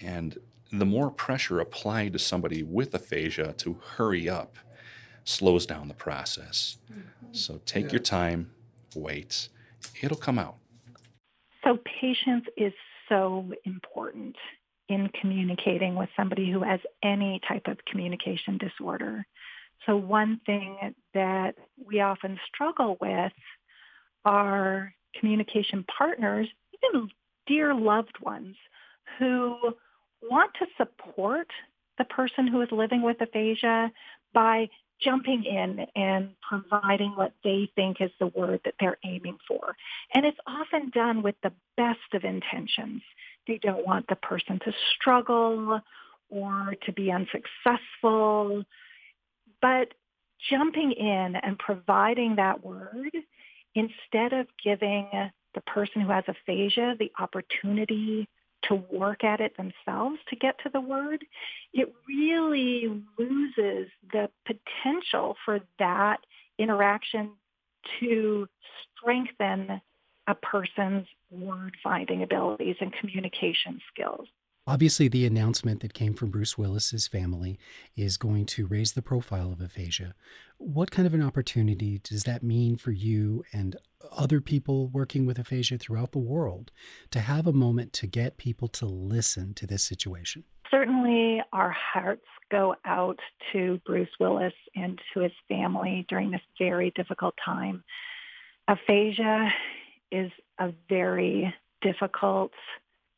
And 0.00 0.38
the 0.72 0.86
more 0.86 1.10
pressure 1.10 1.60
applied 1.60 2.14
to 2.14 2.18
somebody 2.18 2.62
with 2.62 2.94
aphasia 2.94 3.52
to 3.58 3.78
hurry 3.96 4.26
up 4.26 4.56
slows 5.24 5.66
down 5.66 5.88
the 5.88 5.94
process. 5.94 6.78
Mm-hmm. 6.90 7.32
So 7.32 7.60
take 7.66 7.86
yeah. 7.86 7.92
your 7.92 8.00
time, 8.00 8.52
wait, 8.94 9.50
it'll 10.02 10.16
come 10.16 10.38
out. 10.38 10.56
So 11.64 11.78
patience 12.00 12.44
is 12.56 12.72
so 13.08 13.52
important 13.64 14.36
in 14.88 15.08
communicating 15.20 15.94
with 15.94 16.08
somebody 16.16 16.50
who 16.50 16.62
has 16.62 16.80
any 17.02 17.40
type 17.46 17.66
of 17.66 17.76
communication 17.90 18.58
disorder. 18.58 19.26
So 19.86 19.96
one 19.96 20.40
thing 20.46 20.94
that 21.14 21.54
we 21.84 22.00
often 22.00 22.38
struggle 22.52 22.96
with 23.00 23.32
are 24.24 24.92
communication 25.18 25.84
partners, 25.96 26.48
even 26.74 27.08
dear 27.46 27.74
loved 27.74 28.16
ones 28.20 28.56
who 29.18 29.56
want 30.22 30.52
to 30.58 30.66
support 30.76 31.48
the 31.98 32.04
person 32.04 32.46
who 32.46 32.60
is 32.60 32.68
living 32.70 33.02
with 33.02 33.20
aphasia 33.20 33.90
by 34.32 34.68
jumping 35.02 35.44
in 35.44 35.86
and 35.94 36.30
providing 36.48 37.10
what 37.10 37.32
they 37.44 37.70
think 37.76 38.00
is 38.00 38.10
the 38.18 38.26
word 38.26 38.60
that 38.64 38.74
they're 38.80 38.98
aiming 39.04 39.38
for. 39.46 39.76
And 40.14 40.24
it's 40.24 40.38
often 40.46 40.90
done 40.90 41.22
with 41.22 41.36
the 41.42 41.52
best 41.76 42.14
of 42.14 42.24
intentions. 42.24 43.02
They 43.46 43.58
don't 43.58 43.86
want 43.86 44.06
the 44.08 44.16
person 44.16 44.58
to 44.64 44.72
struggle 44.94 45.80
or 46.30 46.74
to 46.84 46.92
be 46.92 47.10
unsuccessful. 47.12 48.64
But 49.62 49.94
jumping 50.50 50.92
in 50.92 51.36
and 51.36 51.58
providing 51.58 52.36
that 52.36 52.64
word 52.64 53.16
instead 53.74 54.32
of 54.32 54.46
giving 54.62 55.08
the 55.54 55.60
person 55.62 56.02
who 56.02 56.10
has 56.10 56.24
aphasia 56.28 56.96
the 56.98 57.12
opportunity 57.18 58.28
to 58.62 58.74
work 58.90 59.24
at 59.24 59.40
it 59.40 59.56
themselves 59.56 60.18
to 60.28 60.36
get 60.36 60.58
to 60.62 60.70
the 60.72 60.80
word, 60.80 61.24
it 61.72 61.92
really 62.08 63.02
loses 63.18 63.88
potential 64.82 65.36
for 65.44 65.60
that 65.78 66.18
interaction 66.58 67.30
to 68.00 68.48
strengthen 68.96 69.80
a 70.26 70.34
person's 70.34 71.06
word 71.30 71.74
finding 71.82 72.22
abilities 72.22 72.76
and 72.80 72.92
communication 72.92 73.80
skills. 73.92 74.28
Obviously, 74.66 75.08
the 75.08 75.24
announcement 75.24 75.80
that 75.80 75.94
came 75.94 76.12
from 76.12 76.30
Bruce 76.30 76.58
Willis's 76.58 77.08
family 77.08 77.58
is 77.96 78.18
going 78.18 78.44
to 78.46 78.66
raise 78.66 78.92
the 78.92 79.00
profile 79.00 79.50
of 79.50 79.62
aphasia. 79.62 80.14
What 80.58 80.90
kind 80.90 81.06
of 81.06 81.14
an 81.14 81.22
opportunity 81.22 82.00
does 82.04 82.24
that 82.24 82.42
mean 82.42 82.76
for 82.76 82.90
you 82.90 83.44
and 83.50 83.76
other 84.12 84.42
people 84.42 84.88
working 84.88 85.24
with 85.24 85.38
aphasia 85.38 85.78
throughout 85.78 86.12
the 86.12 86.18
world 86.18 86.70
to 87.12 87.20
have 87.20 87.46
a 87.46 87.52
moment 87.52 87.94
to 87.94 88.06
get 88.06 88.36
people 88.36 88.68
to 88.68 88.84
listen 88.84 89.54
to 89.54 89.66
this 89.66 89.82
situation? 89.82 90.44
Certainly, 90.70 91.42
our 91.52 91.70
hearts 91.70 92.26
go 92.50 92.74
out 92.84 93.18
to 93.52 93.80
Bruce 93.86 94.10
Willis 94.20 94.52
and 94.74 95.00
to 95.14 95.20
his 95.20 95.32
family 95.48 96.06
during 96.08 96.30
this 96.30 96.40
very 96.58 96.92
difficult 96.94 97.34
time. 97.42 97.82
Aphasia 98.68 99.48
is 100.10 100.30
a 100.58 100.72
very 100.88 101.54
difficult 101.80 102.52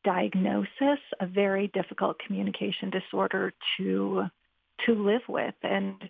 diagnosis, 0.03 0.99
a 1.19 1.27
very 1.27 1.67
difficult 1.73 2.17
communication 2.25 2.89
disorder 2.89 3.53
to 3.77 4.23
to 4.85 4.93
live 4.95 5.21
with 5.27 5.53
and 5.61 6.09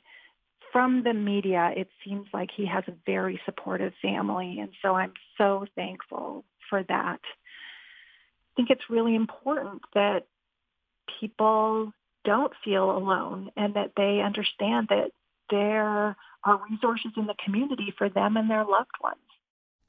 from 0.72 1.04
the 1.04 1.14
media, 1.14 1.72
it 1.76 1.90
seems 2.04 2.28
like 2.34 2.50
he 2.56 2.66
has 2.66 2.84
a 2.88 2.94
very 3.06 3.40
supportive 3.46 3.94
family. 4.02 4.60
And 4.60 4.70
so 4.82 4.96
I'm 4.96 5.14
so 5.38 5.66
thankful 5.76 6.46
for 6.70 6.84
that. 6.84 7.20
I 7.22 8.52
think 8.56 8.70
it's 8.70 8.90
really 8.90 9.16
important 9.16 9.82
that 9.94 10.28
people 11.20 11.92
don't 12.26 12.54
feel 12.64 12.92
alone 12.92 13.50
and 13.56 13.74
that 13.76 13.92
they 13.98 14.22
understand 14.22 14.88
that 14.90 15.12
there 15.50 16.16
are 16.46 16.62
resources 16.70 17.12
in 17.18 17.28
the 17.28 17.36
community 17.44 17.94
for 17.98 18.10
them 18.10 18.38
and 18.38 18.50
their 18.50 18.66
loved 18.66 18.92
ones. 19.04 19.18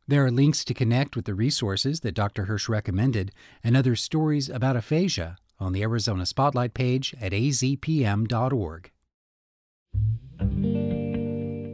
There 0.08 0.24
are 0.24 0.30
links 0.30 0.64
to 0.64 0.74
connect 0.74 1.14
with 1.14 1.26
the 1.26 1.34
resources 1.34 2.00
that 2.00 2.14
Dr. 2.14 2.46
Hirsch 2.46 2.68
recommended 2.68 3.32
and 3.62 3.76
other 3.76 3.94
stories 3.94 4.48
about 4.48 4.76
aphasia 4.76 5.36
on 5.60 5.72
the 5.72 5.82
Arizona 5.82 6.26
Spotlight 6.26 6.74
page 6.74 7.14
at 7.20 7.32
azpm.org. 7.32 8.90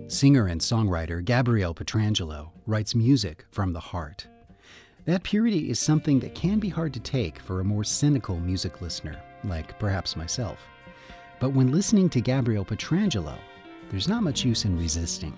Singer 0.08 0.46
and 0.46 0.60
songwriter 0.60 1.24
Gabrielle 1.24 1.74
Pietrangelo 1.74 2.50
writes 2.66 2.94
music 2.94 3.46
from 3.50 3.72
the 3.72 3.80
heart. 3.80 4.26
That 5.06 5.22
purity 5.22 5.70
is 5.70 5.78
something 5.78 6.20
that 6.20 6.34
can 6.34 6.58
be 6.58 6.68
hard 6.68 6.92
to 6.94 7.00
take 7.00 7.38
for 7.38 7.60
a 7.60 7.64
more 7.64 7.84
cynical 7.84 8.38
music 8.38 8.82
listener, 8.82 9.18
like 9.44 9.78
perhaps 9.78 10.16
myself. 10.16 10.58
But 11.40 11.50
when 11.50 11.72
listening 11.72 12.08
to 12.10 12.20
Gabrielle 12.20 12.64
Pietrangelo, 12.64 13.38
there's 13.90 14.08
not 14.08 14.22
much 14.22 14.44
use 14.44 14.64
in 14.64 14.78
resisting. 14.78 15.34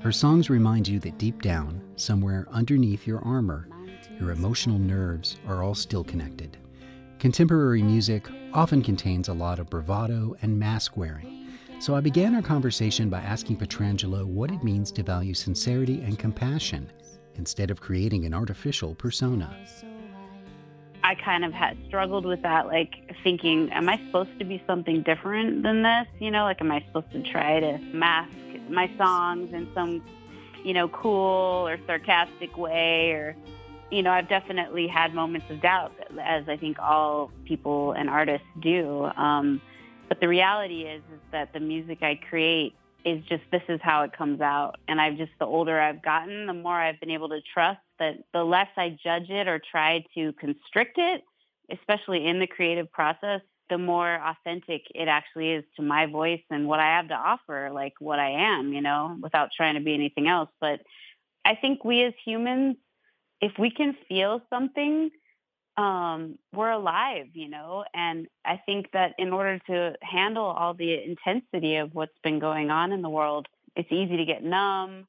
Her 0.00 0.12
songs 0.12 0.50
remind 0.50 0.86
you 0.86 0.98
that 1.00 1.18
deep 1.18 1.42
down, 1.42 1.82
somewhere 1.96 2.46
underneath 2.50 3.06
your 3.06 3.20
armor, 3.24 3.68
your 4.20 4.30
emotional 4.30 4.78
nerves 4.78 5.38
are 5.46 5.62
all 5.62 5.74
still 5.74 6.04
connected. 6.04 6.56
Contemporary 7.18 7.82
music 7.82 8.28
often 8.52 8.82
contains 8.82 9.28
a 9.28 9.34
lot 9.34 9.58
of 9.58 9.70
bravado 9.70 10.36
and 10.42 10.58
mask 10.58 10.96
wearing 10.96 11.44
so 11.84 11.94
I 11.94 12.00
began 12.00 12.34
our 12.34 12.40
conversation 12.40 13.10
by 13.10 13.20
asking 13.20 13.58
Pietrangelo 13.58 14.24
what 14.24 14.50
it 14.50 14.64
means 14.64 14.90
to 14.92 15.02
value 15.02 15.34
sincerity 15.34 16.00
and 16.00 16.18
compassion 16.18 16.90
instead 17.34 17.70
of 17.70 17.80
creating 17.80 18.24
an 18.24 18.32
artificial 18.32 18.94
persona. 18.94 19.54
I 21.04 21.14
kind 21.14 21.44
of 21.44 21.52
had 21.52 21.76
struggled 21.86 22.24
with 22.24 22.42
that, 22.42 22.66
like 22.66 22.94
thinking, 23.22 23.70
am 23.72 23.88
I 23.88 24.00
supposed 24.06 24.36
to 24.38 24.44
be 24.44 24.62
something 24.66 25.02
different 25.02 25.62
than 25.62 25.82
this? 25.82 26.06
You 26.18 26.30
know, 26.30 26.44
like, 26.44 26.60
am 26.60 26.72
I 26.72 26.82
supposed 26.86 27.12
to 27.12 27.22
try 27.22 27.60
to 27.60 27.78
mask 27.92 28.32
my 28.68 28.90
songs 28.96 29.52
in 29.52 29.68
some 29.74 30.02
you 30.64 30.72
know, 30.72 30.88
cool 30.88 31.68
or 31.68 31.78
sarcastic 31.86 32.56
way 32.56 33.12
or 33.12 33.36
you 33.90 34.02
know, 34.02 34.10
I've 34.10 34.28
definitely 34.28 34.88
had 34.88 35.14
moments 35.14 35.46
of 35.50 35.60
doubt, 35.60 35.92
as 36.20 36.48
I 36.48 36.56
think 36.56 36.78
all 36.80 37.30
people 37.44 37.92
and 37.92 38.10
artists 38.10 38.46
do. 38.60 39.04
Um, 39.16 39.60
but 40.08 40.18
the 40.20 40.26
reality 40.26 40.82
is, 40.82 41.02
is 41.12 41.20
that 41.30 41.52
the 41.52 41.60
music 41.60 42.02
I 42.02 42.18
create 42.28 42.74
is 43.04 43.22
just 43.28 43.42
this 43.50 43.62
is 43.68 43.80
how 43.82 44.02
it 44.02 44.12
comes 44.16 44.40
out. 44.40 44.76
And 44.88 45.00
I've 45.00 45.16
just 45.16 45.32
the 45.38 45.46
older 45.46 45.80
I've 45.80 46.02
gotten, 46.02 46.46
the 46.46 46.54
more 46.54 46.74
I've 46.74 47.00
been 47.00 47.10
able 47.10 47.28
to 47.30 47.40
trust 47.52 47.80
that 47.98 48.14
the 48.32 48.42
less 48.44 48.68
I 48.76 48.96
judge 49.02 49.30
it 49.30 49.46
or 49.46 49.60
try 49.70 50.04
to 50.14 50.32
constrict 50.34 50.98
it, 50.98 51.22
especially 51.70 52.26
in 52.26 52.40
the 52.40 52.46
creative 52.46 52.90
process, 52.92 53.40
the 53.70 53.78
more 53.78 54.20
authentic 54.22 54.82
it 54.94 55.08
actually 55.08 55.52
is 55.52 55.64
to 55.76 55.82
my 55.82 56.06
voice 56.06 56.42
and 56.50 56.66
what 56.66 56.80
I 56.80 56.96
have 56.96 57.08
to 57.08 57.14
offer, 57.14 57.70
like 57.72 57.94
what 57.98 58.18
I 58.18 58.30
am, 58.30 58.72
you 58.72 58.80
know, 58.80 59.16
without 59.22 59.50
trying 59.56 59.74
to 59.74 59.80
be 59.80 59.94
anything 59.94 60.28
else. 60.28 60.50
But 60.60 60.80
I 61.44 61.54
think 61.54 61.84
we 61.84 62.04
as 62.04 62.14
humans, 62.24 62.76
if 63.40 63.52
we 63.58 63.70
can 63.70 63.96
feel 64.08 64.42
something, 64.50 65.10
um, 65.76 66.38
we're 66.52 66.70
alive, 66.70 67.26
you 67.32 67.48
know, 67.48 67.84
and 67.94 68.28
I 68.44 68.60
think 68.64 68.86
that 68.92 69.14
in 69.18 69.32
order 69.32 69.58
to 69.66 69.94
handle 70.02 70.44
all 70.44 70.74
the 70.74 71.02
intensity 71.02 71.76
of 71.76 71.94
what's 71.94 72.16
been 72.22 72.38
going 72.38 72.70
on 72.70 72.92
in 72.92 73.02
the 73.02 73.08
world, 73.08 73.48
it's 73.76 73.90
easy 73.90 74.16
to 74.16 74.24
get 74.24 74.44
numb 74.44 75.06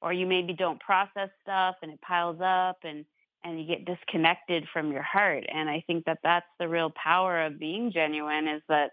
or 0.00 0.12
you 0.12 0.26
maybe 0.26 0.52
don't 0.52 0.80
process 0.80 1.30
stuff 1.42 1.76
and 1.82 1.92
it 1.92 2.00
piles 2.00 2.38
up 2.42 2.78
and 2.84 3.04
and 3.44 3.60
you 3.60 3.66
get 3.66 3.84
disconnected 3.84 4.64
from 4.72 4.92
your 4.92 5.02
heart 5.02 5.44
and 5.52 5.68
i 5.68 5.82
think 5.86 6.04
that 6.04 6.18
that's 6.22 6.46
the 6.58 6.68
real 6.68 6.90
power 6.90 7.44
of 7.44 7.58
being 7.58 7.92
genuine 7.92 8.48
is 8.48 8.62
that 8.68 8.90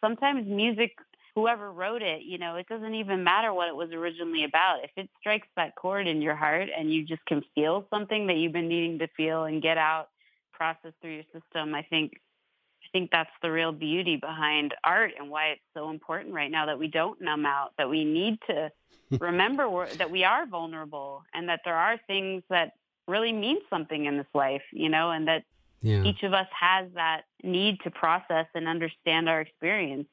sometimes 0.00 0.46
music 0.46 0.92
whoever 1.34 1.72
wrote 1.72 2.02
it 2.02 2.22
you 2.22 2.38
know 2.38 2.54
it 2.56 2.68
doesn't 2.68 2.94
even 2.94 3.24
matter 3.24 3.52
what 3.52 3.68
it 3.68 3.74
was 3.74 3.90
originally 3.90 4.44
about. 4.44 4.84
If 4.84 4.90
it 4.96 5.08
strikes 5.18 5.48
that 5.56 5.74
chord 5.74 6.06
in 6.06 6.22
your 6.22 6.36
heart 6.36 6.68
and 6.76 6.92
you 6.92 7.04
just 7.04 7.24
can 7.26 7.42
feel 7.54 7.86
something 7.90 8.28
that 8.28 8.36
you've 8.36 8.52
been 8.52 8.68
needing 8.68 9.00
to 9.00 9.08
feel 9.16 9.44
and 9.44 9.60
get 9.60 9.76
out 9.76 10.08
process 10.54 10.92
through 11.00 11.14
your 11.14 11.24
system 11.32 11.74
i 11.74 11.82
think 11.82 12.12
i 12.82 12.86
think 12.92 13.10
that's 13.10 13.30
the 13.42 13.50
real 13.50 13.72
beauty 13.72 14.16
behind 14.16 14.74
art 14.84 15.12
and 15.18 15.30
why 15.30 15.48
it's 15.48 15.62
so 15.74 15.90
important 15.90 16.34
right 16.34 16.50
now 16.50 16.66
that 16.66 16.78
we 16.78 16.88
don't 16.88 17.20
numb 17.20 17.44
out 17.44 17.70
that 17.78 17.88
we 17.90 18.04
need 18.04 18.38
to 18.46 18.70
remember 19.20 19.86
that 19.98 20.10
we 20.10 20.24
are 20.24 20.46
vulnerable 20.46 21.22
and 21.34 21.48
that 21.48 21.60
there 21.64 21.76
are 21.76 21.98
things 22.06 22.42
that 22.48 22.72
really 23.06 23.32
mean 23.32 23.58
something 23.70 24.06
in 24.06 24.16
this 24.16 24.26
life, 24.34 24.62
you 24.72 24.88
know, 24.88 25.10
and 25.10 25.28
that 25.28 25.44
yeah. 25.82 26.02
each 26.02 26.22
of 26.22 26.32
us 26.32 26.46
has 26.58 26.88
that 26.94 27.22
need 27.42 27.78
to 27.84 27.90
process 27.90 28.46
and 28.54 28.66
understand 28.66 29.28
our 29.28 29.40
experience. 29.40 30.08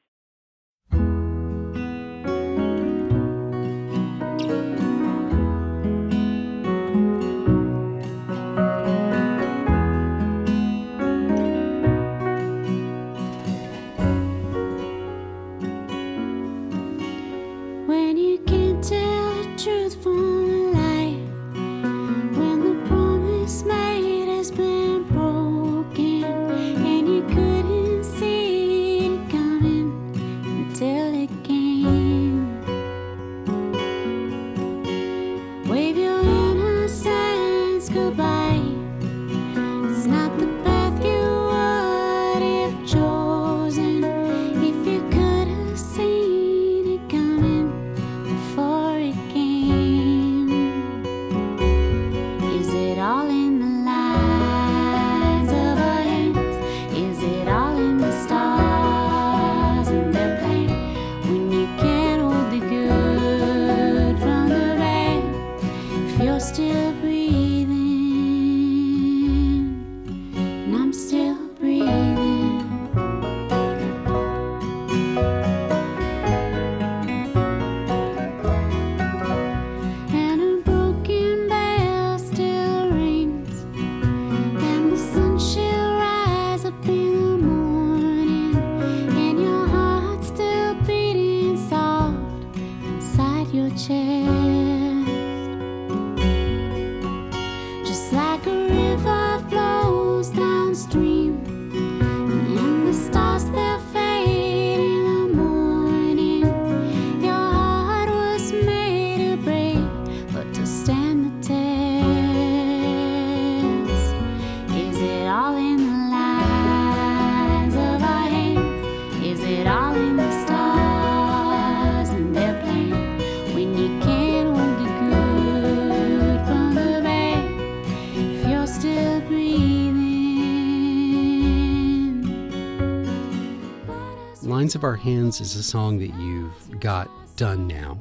Lines 134.62 134.76
of 134.76 134.84
Our 134.84 134.94
Hands 134.94 135.40
is 135.40 135.56
a 135.56 135.62
song 135.64 135.98
that 135.98 136.14
you've 136.20 136.78
got 136.78 137.10
done 137.34 137.66
now, 137.66 137.98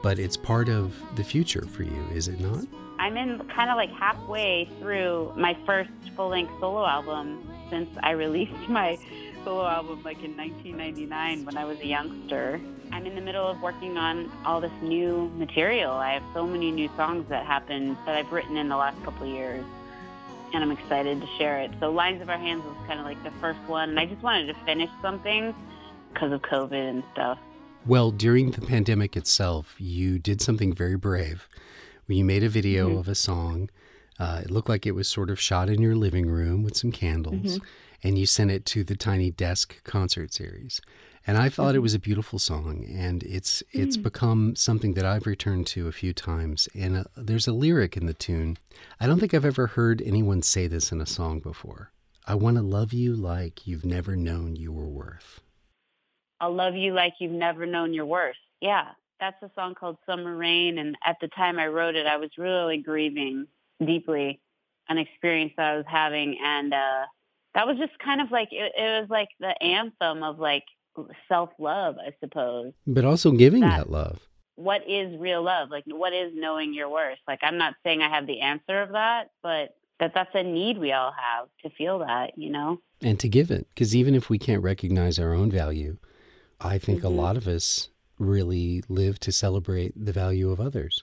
but 0.00 0.20
it's 0.20 0.36
part 0.36 0.68
of 0.68 0.94
the 1.16 1.24
future 1.24 1.66
for 1.66 1.82
you, 1.82 2.06
is 2.14 2.28
it 2.28 2.38
not? 2.38 2.64
I'm 3.00 3.16
in 3.16 3.40
kind 3.48 3.68
of 3.68 3.76
like 3.76 3.90
halfway 3.90 4.70
through 4.78 5.32
my 5.36 5.58
first 5.66 5.90
full 6.14 6.28
length 6.28 6.52
solo 6.60 6.86
album 6.86 7.50
since 7.68 7.90
I 8.00 8.12
released 8.12 8.52
my 8.68 8.96
solo 9.42 9.66
album 9.66 10.04
like 10.04 10.22
in 10.22 10.36
1999 10.36 11.44
when 11.44 11.56
I 11.56 11.64
was 11.64 11.80
a 11.80 11.86
youngster. 11.88 12.60
I'm 12.92 13.04
in 13.04 13.16
the 13.16 13.20
middle 13.20 13.48
of 13.48 13.60
working 13.60 13.98
on 13.98 14.30
all 14.44 14.60
this 14.60 14.70
new 14.80 15.28
material. 15.34 15.90
I 15.90 16.12
have 16.12 16.22
so 16.32 16.46
many 16.46 16.70
new 16.70 16.88
songs 16.96 17.28
that 17.28 17.44
happened 17.44 17.96
that 18.06 18.14
I've 18.14 18.30
written 18.30 18.56
in 18.56 18.68
the 18.68 18.76
last 18.76 19.02
couple 19.02 19.26
of 19.26 19.34
years 19.34 19.64
and 20.54 20.62
I'm 20.62 20.70
excited 20.70 21.20
to 21.20 21.26
share 21.38 21.58
it. 21.58 21.72
So 21.80 21.90
Lines 21.90 22.22
of 22.22 22.30
Our 22.30 22.38
Hands 22.38 22.62
was 22.64 22.76
kind 22.86 23.00
of 23.00 23.04
like 23.04 23.22
the 23.24 23.32
first 23.32 23.60
one, 23.66 23.90
and 23.90 24.00
I 24.00 24.06
just 24.06 24.22
wanted 24.22 24.46
to 24.46 24.54
finish 24.64 24.88
something 25.02 25.54
because 26.18 26.32
of 26.32 26.42
COVID 26.42 26.90
and 26.90 27.02
stuff. 27.12 27.38
Well, 27.86 28.10
during 28.10 28.50
the 28.50 28.60
pandemic 28.60 29.16
itself, 29.16 29.74
you 29.78 30.18
did 30.18 30.40
something 30.40 30.74
very 30.74 30.96
brave. 30.96 31.48
You 32.08 32.24
made 32.24 32.42
a 32.42 32.48
video 32.48 32.88
mm-hmm. 32.88 32.98
of 32.98 33.08
a 33.08 33.14
song. 33.14 33.70
Uh, 34.18 34.40
it 34.44 34.50
looked 34.50 34.68
like 34.68 34.86
it 34.86 34.92
was 34.92 35.08
sort 35.08 35.30
of 35.30 35.40
shot 35.40 35.68
in 35.68 35.80
your 35.80 35.94
living 35.94 36.28
room 36.28 36.62
with 36.62 36.76
some 36.76 36.90
candles, 36.90 37.58
mm-hmm. 37.58 37.66
and 38.02 38.18
you 38.18 38.26
sent 38.26 38.50
it 38.50 38.64
to 38.66 38.82
the 38.82 38.96
Tiny 38.96 39.30
Desk 39.30 39.82
concert 39.84 40.32
series. 40.32 40.80
And 41.26 41.36
I 41.36 41.48
thought 41.48 41.68
mm-hmm. 41.68 41.76
it 41.76 41.82
was 41.82 41.94
a 41.94 41.98
beautiful 41.98 42.38
song, 42.38 42.86
and 42.90 43.22
it's 43.22 43.62
it's 43.72 43.96
mm. 43.98 44.02
become 44.02 44.56
something 44.56 44.94
that 44.94 45.04
I've 45.04 45.26
returned 45.26 45.66
to 45.68 45.86
a 45.86 45.92
few 45.92 46.14
times. 46.14 46.68
And 46.74 46.96
uh, 46.96 47.04
there's 47.16 47.46
a 47.46 47.52
lyric 47.52 47.96
in 47.96 48.06
the 48.06 48.14
tune. 48.14 48.56
I 48.98 49.06
don't 49.06 49.20
think 49.20 49.34
I've 49.34 49.44
ever 49.44 49.68
heard 49.68 50.02
anyone 50.02 50.42
say 50.42 50.66
this 50.66 50.90
in 50.90 51.00
a 51.00 51.06
song 51.06 51.40
before. 51.40 51.92
I 52.26 52.34
want 52.34 52.56
to 52.56 52.62
love 52.62 52.92
you 52.92 53.14
like 53.14 53.66
you've 53.66 53.84
never 53.84 54.16
known 54.16 54.56
you 54.56 54.72
were 54.72 54.88
worth. 54.88 55.40
I'll 56.40 56.54
love 56.54 56.74
you 56.76 56.92
like 56.94 57.14
you've 57.18 57.32
never 57.32 57.66
known 57.66 57.92
your 57.94 58.06
worth. 58.06 58.36
Yeah, 58.60 58.88
that's 59.20 59.42
a 59.42 59.50
song 59.54 59.74
called 59.74 59.98
Summer 60.06 60.36
Rain. 60.36 60.78
And 60.78 60.96
at 61.04 61.16
the 61.20 61.28
time 61.28 61.58
I 61.58 61.66
wrote 61.66 61.96
it, 61.96 62.06
I 62.06 62.16
was 62.16 62.30
really 62.38 62.78
grieving 62.78 63.46
deeply 63.84 64.40
an 64.88 64.98
experience 64.98 65.52
that 65.56 65.66
I 65.66 65.76
was 65.76 65.86
having. 65.88 66.38
And 66.42 66.72
uh, 66.72 67.06
that 67.54 67.66
was 67.66 67.76
just 67.76 67.98
kind 67.98 68.20
of 68.20 68.30
like, 68.30 68.48
it, 68.52 68.72
it 68.76 69.00
was 69.00 69.10
like 69.10 69.28
the 69.40 69.60
anthem 69.62 70.22
of 70.22 70.38
like 70.38 70.64
self-love, 71.28 71.96
I 71.98 72.14
suppose. 72.20 72.72
But 72.86 73.04
also 73.04 73.32
giving 73.32 73.60
that, 73.60 73.76
that 73.76 73.90
love. 73.90 74.20
what 74.56 74.82
is 74.88 75.16
real 75.18 75.42
love? 75.42 75.70
Like, 75.70 75.84
what 75.86 76.12
is 76.12 76.32
knowing 76.34 76.74
your 76.74 76.88
worth? 76.88 77.18
Like, 77.26 77.40
I'm 77.42 77.58
not 77.58 77.74
saying 77.84 78.02
I 78.02 78.08
have 78.08 78.26
the 78.26 78.40
answer 78.40 78.82
of 78.82 78.90
that, 78.92 79.30
but 79.42 79.76
that 80.00 80.12
that's 80.14 80.30
a 80.34 80.42
need 80.42 80.78
we 80.78 80.92
all 80.92 81.12
have 81.12 81.48
to 81.62 81.76
feel 81.76 82.00
that, 82.00 82.38
you 82.38 82.50
know? 82.50 82.80
And 83.00 83.18
to 83.20 83.28
give 83.28 83.50
it. 83.50 83.68
Because 83.68 83.94
even 83.94 84.14
if 84.14 84.28
we 84.30 84.38
can't 84.38 84.62
recognize 84.62 85.18
our 85.18 85.32
own 85.32 85.50
value, 85.50 85.98
I 86.60 86.78
think 86.78 86.98
mm-hmm. 86.98 87.06
a 87.06 87.10
lot 87.10 87.36
of 87.36 87.46
us 87.46 87.88
really 88.18 88.82
live 88.88 89.20
to 89.20 89.32
celebrate 89.32 89.92
the 89.96 90.12
value 90.12 90.50
of 90.50 90.60
others. 90.60 91.02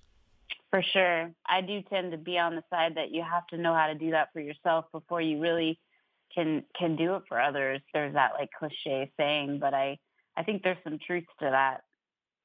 For 0.69 0.83
sure. 0.83 1.31
I 1.47 1.61
do 1.61 1.81
tend 1.83 2.11
to 2.11 2.17
be 2.17 2.37
on 2.37 2.55
the 2.55 2.63
side 2.69 2.95
that 2.95 3.11
you 3.11 3.23
have 3.23 3.47
to 3.47 3.57
know 3.57 3.73
how 3.73 3.87
to 3.87 3.95
do 3.95 4.11
that 4.11 4.29
for 4.33 4.41
yourself 4.41 4.85
before 4.91 5.21
you 5.21 5.39
really 5.39 5.79
can 6.33 6.63
can 6.77 6.97
do 6.97 7.15
it 7.15 7.23
for 7.29 7.39
others. 7.39 7.79
There's 7.93 8.13
that 8.13 8.31
like 8.37 8.49
cliche 8.57 9.09
saying, 9.17 9.59
but 9.59 9.73
I 9.73 9.97
I 10.35 10.43
think 10.43 10.63
there's 10.63 10.77
some 10.83 10.99
truth 11.05 11.23
to 11.39 11.49
that 11.49 11.83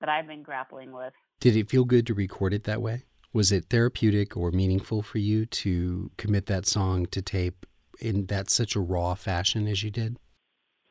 that 0.01 0.09
I've 0.09 0.29
been 0.29 0.45
grappling 0.45 0.93
with. 0.93 1.13
Did 1.41 1.57
it 1.57 1.69
feel 1.69 1.85
good 1.85 2.07
to 2.07 2.15
record 2.15 2.55
it 2.55 2.65
that 2.65 2.81
way? 2.81 3.03
Was 3.33 3.51
it 3.51 3.67
therapeutic 3.71 4.37
or 4.37 4.51
meaningful 4.51 5.03
for 5.03 5.19
you 5.19 5.47
to 5.47 6.11
commit 6.17 6.47
that 6.47 6.67
song 6.67 7.07
to 7.07 7.23
tape 7.23 7.67
in 8.01 8.27
that 8.27 8.51
such 8.51 8.77
a 8.77 8.81
raw 8.81 9.15
fashion 9.15 9.67
as 9.67 9.83
you 9.83 9.91
did? 9.91 10.19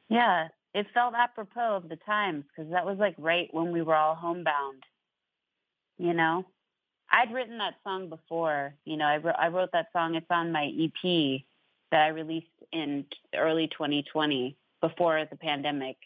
Yeah, 0.09 0.47
it 0.73 0.87
felt 0.93 1.13
apropos 1.15 1.75
of 1.77 1.89
the 1.89 1.95
times 1.97 2.45
because 2.47 2.71
that 2.71 2.85
was 2.85 2.97
like 2.99 3.15
right 3.17 3.49
when 3.51 3.71
we 3.71 3.81
were 3.81 3.95
all 3.95 4.15
homebound. 4.15 4.83
You 5.97 6.13
know, 6.13 6.45
I'd 7.11 7.33
written 7.33 7.57
that 7.57 7.75
song 7.83 8.09
before. 8.09 8.73
You 8.85 8.97
know, 8.97 9.05
I, 9.05 9.17
wrote, 9.17 9.35
I 9.37 9.47
wrote 9.47 9.71
that 9.73 9.87
song. 9.91 10.15
It's 10.15 10.25
on 10.29 10.51
my 10.51 10.65
EP 10.65 11.41
that 11.91 12.01
I 12.01 12.07
released 12.09 12.47
in 12.71 13.05
early 13.35 13.67
2020 13.67 14.55
before 14.81 15.25
the 15.25 15.35
pandemic. 15.35 15.97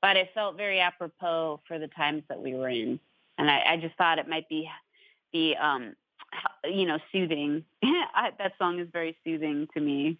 But 0.00 0.16
it 0.16 0.30
felt 0.34 0.56
very 0.56 0.80
apropos 0.80 1.60
for 1.66 1.78
the 1.78 1.88
times 1.88 2.22
that 2.28 2.40
we 2.40 2.54
were 2.54 2.68
in, 2.68 3.00
and 3.36 3.50
I, 3.50 3.62
I 3.66 3.76
just 3.78 3.96
thought 3.96 4.18
it 4.18 4.28
might 4.28 4.48
be, 4.48 4.70
be, 5.32 5.56
um, 5.56 5.94
you 6.64 6.86
know, 6.86 6.98
soothing. 7.12 7.64
That 8.38 8.52
song 8.58 8.80
is 8.80 8.88
very 8.92 9.16
soothing 9.24 9.68
to 9.74 9.80
me. 9.80 10.18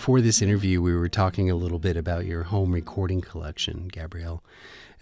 Before 0.00 0.22
this 0.22 0.40
interview, 0.40 0.80
we 0.80 0.96
were 0.96 1.10
talking 1.10 1.50
a 1.50 1.54
little 1.54 1.78
bit 1.78 1.94
about 1.94 2.24
your 2.24 2.44
home 2.44 2.72
recording 2.72 3.20
collection, 3.20 3.86
Gabrielle. 3.86 4.42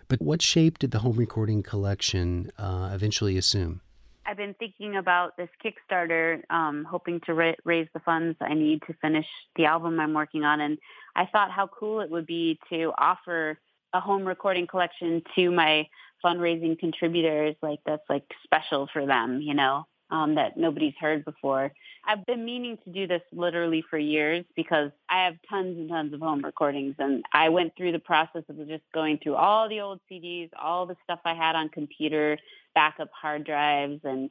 But 0.08 0.20
what 0.20 0.42
shape 0.42 0.80
did 0.80 0.90
the 0.90 0.98
home 0.98 1.16
recording 1.16 1.62
collection 1.62 2.50
uh, 2.58 2.90
eventually 2.92 3.38
assume? 3.38 3.80
I've 4.26 4.36
been 4.36 4.54
thinking 4.54 4.96
about 4.96 5.36
this 5.36 5.50
Kickstarter, 5.64 6.42
um, 6.50 6.82
hoping 6.82 7.20
to 7.26 7.34
ra- 7.34 7.54
raise 7.64 7.86
the 7.94 8.00
funds 8.00 8.36
I 8.40 8.54
need 8.54 8.82
to 8.88 8.94
finish 8.94 9.26
the 9.54 9.66
album 9.66 10.00
I'm 10.00 10.14
working 10.14 10.42
on. 10.42 10.60
And 10.60 10.78
I 11.14 11.26
thought 11.26 11.52
how 11.52 11.68
cool 11.68 12.00
it 12.00 12.10
would 12.10 12.26
be 12.26 12.58
to 12.68 12.92
offer 12.98 13.56
a 13.92 14.00
home 14.00 14.24
recording 14.24 14.66
collection 14.66 15.22
to 15.36 15.52
my 15.52 15.86
fundraising 16.24 16.76
contributors. 16.76 17.54
Like 17.62 17.78
that's 17.86 18.02
like 18.10 18.24
special 18.42 18.88
for 18.92 19.06
them, 19.06 19.40
you 19.42 19.54
know 19.54 19.86
um, 20.10 20.34
that 20.36 20.56
nobody's 20.56 20.94
heard 20.98 21.24
before. 21.24 21.72
I've 22.04 22.24
been 22.26 22.44
meaning 22.44 22.78
to 22.84 22.90
do 22.90 23.06
this 23.06 23.22
literally 23.32 23.84
for 23.88 23.98
years 23.98 24.44
because 24.56 24.90
I 25.08 25.24
have 25.24 25.36
tons 25.48 25.76
and 25.78 25.88
tons 25.88 26.14
of 26.14 26.20
home 26.20 26.44
recordings 26.44 26.94
and 26.98 27.24
I 27.32 27.48
went 27.48 27.76
through 27.76 27.92
the 27.92 27.98
process 27.98 28.44
of 28.48 28.56
just 28.66 28.84
going 28.94 29.18
through 29.18 29.34
all 29.34 29.68
the 29.68 29.80
old 29.80 30.00
CDs, 30.10 30.50
all 30.60 30.86
the 30.86 30.96
stuff 31.04 31.20
I 31.24 31.34
had 31.34 31.56
on 31.56 31.68
computer, 31.68 32.38
backup 32.74 33.10
hard 33.12 33.44
drives 33.44 34.00
and 34.04 34.30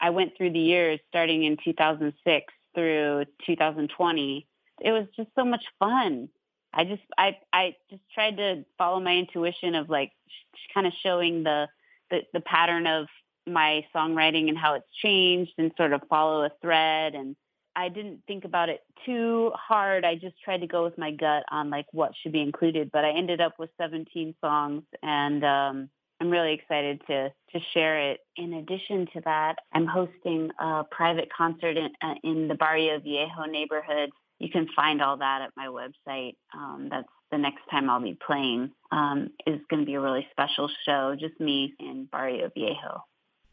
I 0.00 0.10
went 0.10 0.36
through 0.36 0.52
the 0.52 0.58
years 0.58 0.98
starting 1.08 1.44
in 1.44 1.58
2006 1.62 2.54
through 2.74 3.24
2020. 3.46 4.46
It 4.80 4.92
was 4.92 5.06
just 5.14 5.28
so 5.34 5.44
much 5.44 5.64
fun. 5.78 6.28
I 6.72 6.84
just 6.84 7.02
I 7.18 7.36
I 7.52 7.76
just 7.90 8.02
tried 8.14 8.36
to 8.36 8.64
follow 8.78 9.00
my 9.00 9.16
intuition 9.16 9.74
of 9.74 9.90
like 9.90 10.12
sh- 10.28 10.72
kind 10.72 10.86
of 10.86 10.92
showing 11.02 11.42
the, 11.42 11.68
the 12.10 12.20
the 12.32 12.40
pattern 12.40 12.86
of 12.86 13.08
my 13.46 13.84
songwriting 13.94 14.48
and 14.48 14.58
how 14.58 14.74
it's 14.74 14.90
changed 15.02 15.52
and 15.58 15.72
sort 15.76 15.92
of 15.92 16.02
follow 16.08 16.44
a 16.44 16.50
thread 16.60 17.14
and 17.14 17.36
I 17.76 17.88
didn't 17.88 18.22
think 18.26 18.44
about 18.44 18.68
it 18.68 18.80
too 19.06 19.52
hard. 19.54 20.04
I 20.04 20.16
just 20.16 20.34
tried 20.44 20.60
to 20.62 20.66
go 20.66 20.84
with 20.84 20.98
my 20.98 21.12
gut 21.12 21.44
on 21.50 21.70
like 21.70 21.86
what 21.92 22.12
should 22.20 22.32
be 22.32 22.42
included, 22.42 22.90
but 22.92 23.04
I 23.04 23.12
ended 23.12 23.40
up 23.40 23.54
with 23.58 23.70
17 23.78 24.34
songs 24.40 24.82
and 25.02 25.44
um 25.44 25.90
I'm 26.20 26.30
really 26.30 26.52
excited 26.52 27.00
to 27.06 27.30
to 27.30 27.60
share 27.72 28.10
it. 28.10 28.20
In 28.36 28.54
addition 28.54 29.06
to 29.14 29.20
that, 29.24 29.56
I'm 29.72 29.86
hosting 29.86 30.50
a 30.58 30.84
private 30.90 31.30
concert 31.36 31.76
in, 31.76 31.90
uh, 32.02 32.14
in 32.22 32.48
the 32.48 32.54
Barrio 32.54 33.00
Viejo 33.00 33.44
neighborhood. 33.48 34.10
You 34.38 34.50
can 34.50 34.68
find 34.76 35.00
all 35.02 35.16
that 35.18 35.42
at 35.42 35.52
my 35.56 35.66
website. 35.66 36.34
Um, 36.54 36.88
that's 36.90 37.08
the 37.30 37.38
next 37.38 37.62
time 37.70 37.88
I'll 37.88 38.02
be 38.02 38.18
playing. 38.26 38.70
Um, 38.90 39.30
is 39.46 39.60
going 39.70 39.80
to 39.80 39.86
be 39.86 39.94
a 39.94 40.00
really 40.00 40.26
special 40.30 40.68
show, 40.84 41.16
just 41.18 41.40
me 41.40 41.74
in 41.78 42.06
Barrio 42.10 42.50
Viejo. 42.54 43.02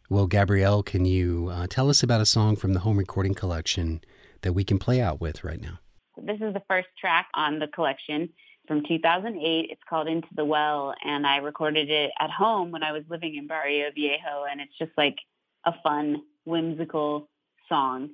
Well, 0.09 0.27
Gabrielle, 0.27 0.83
can 0.83 1.03
you 1.03 1.49
uh, 1.51 1.67
tell 1.67 1.89
us 1.89 2.01
about 2.01 2.21
a 2.21 2.25
song 2.25 2.55
from 2.55 2.73
the 2.73 2.79
home 2.79 2.97
recording 2.97 3.33
collection 3.33 3.99
that 4.41 4.53
we 4.53 4.63
can 4.63 4.79
play 4.79 5.01
out 5.01 5.19
with 5.19 5.43
right 5.43 5.61
now? 5.61 5.79
This 6.15 6.39
is 6.39 6.53
the 6.53 6.63
first 6.69 6.87
track 6.97 7.27
on 7.33 7.59
the 7.59 7.67
collection. 7.67 8.29
from 8.67 8.83
2008. 8.87 9.67
It's 9.69 9.81
called 9.89 10.07
Into 10.07 10.27
the 10.33 10.45
Well, 10.45 10.93
and 11.03 11.27
I 11.27 11.37
recorded 11.37 11.89
it 11.89 12.11
at 12.19 12.29
home 12.29 12.71
when 12.71 12.83
I 12.83 12.93
was 12.93 13.03
living 13.09 13.35
in 13.35 13.47
Barrio 13.47 13.91
Viejo, 13.93 14.45
and 14.49 14.61
it's 14.61 14.77
just 14.77 14.91
like 14.97 15.17
a 15.65 15.73
fun, 15.83 16.23
whimsical 16.45 17.29
song. 17.67 18.11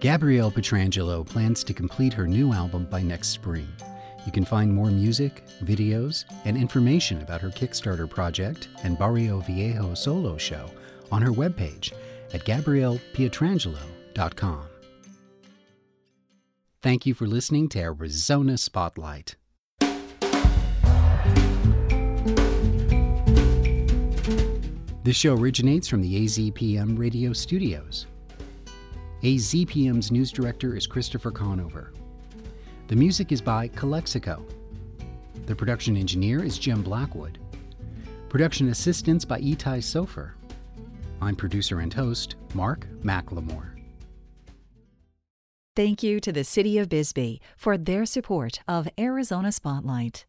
Gabrielle 0.00 0.50
Pietrangelo 0.50 1.24
plans 1.26 1.62
to 1.62 1.74
complete 1.74 2.14
her 2.14 2.26
new 2.26 2.54
album 2.54 2.86
by 2.90 3.02
next 3.02 3.28
spring. 3.28 3.68
You 4.24 4.32
can 4.32 4.46
find 4.46 4.72
more 4.72 4.90
music, 4.90 5.44
videos, 5.62 6.24
and 6.46 6.56
information 6.56 7.20
about 7.20 7.42
her 7.42 7.50
Kickstarter 7.50 8.08
project 8.08 8.68
and 8.82 8.98
Barrio 8.98 9.40
Viejo 9.40 9.92
solo 9.92 10.38
show 10.38 10.70
on 11.12 11.20
her 11.20 11.32
webpage 11.32 11.92
at 12.32 12.46
gabriellepietrangelo.com. 12.46 14.62
Thank 16.80 17.04
you 17.04 17.12
for 17.12 17.26
listening 17.26 17.68
to 17.68 17.80
Arizona 17.80 18.56
Spotlight. 18.56 19.36
This 25.02 25.16
show 25.16 25.36
originates 25.36 25.88
from 25.88 26.00
the 26.00 26.24
AZPM 26.24 26.98
radio 26.98 27.34
studios. 27.34 28.06
AZPM's 29.22 30.10
news 30.10 30.32
director 30.32 30.74
is 30.74 30.86
Christopher 30.86 31.30
Conover. 31.30 31.92
The 32.86 32.96
music 32.96 33.32
is 33.32 33.42
by 33.42 33.68
Calexico. 33.68 34.46
The 35.44 35.54
production 35.54 35.94
engineer 35.94 36.42
is 36.42 36.58
Jim 36.58 36.82
Blackwood. 36.82 37.38
Production 38.30 38.70
assistance 38.70 39.26
by 39.26 39.38
Itai 39.40 39.80
Sofer. 39.80 40.32
I'm 41.20 41.36
producer 41.36 41.80
and 41.80 41.92
host, 41.92 42.36
Mark 42.54 42.86
McLemore. 43.02 43.78
Thank 45.76 46.02
you 46.02 46.18
to 46.20 46.32
the 46.32 46.42
City 46.42 46.78
of 46.78 46.88
Bisbee 46.88 47.42
for 47.58 47.76
their 47.76 48.06
support 48.06 48.60
of 48.66 48.88
Arizona 48.98 49.52
Spotlight. 49.52 50.24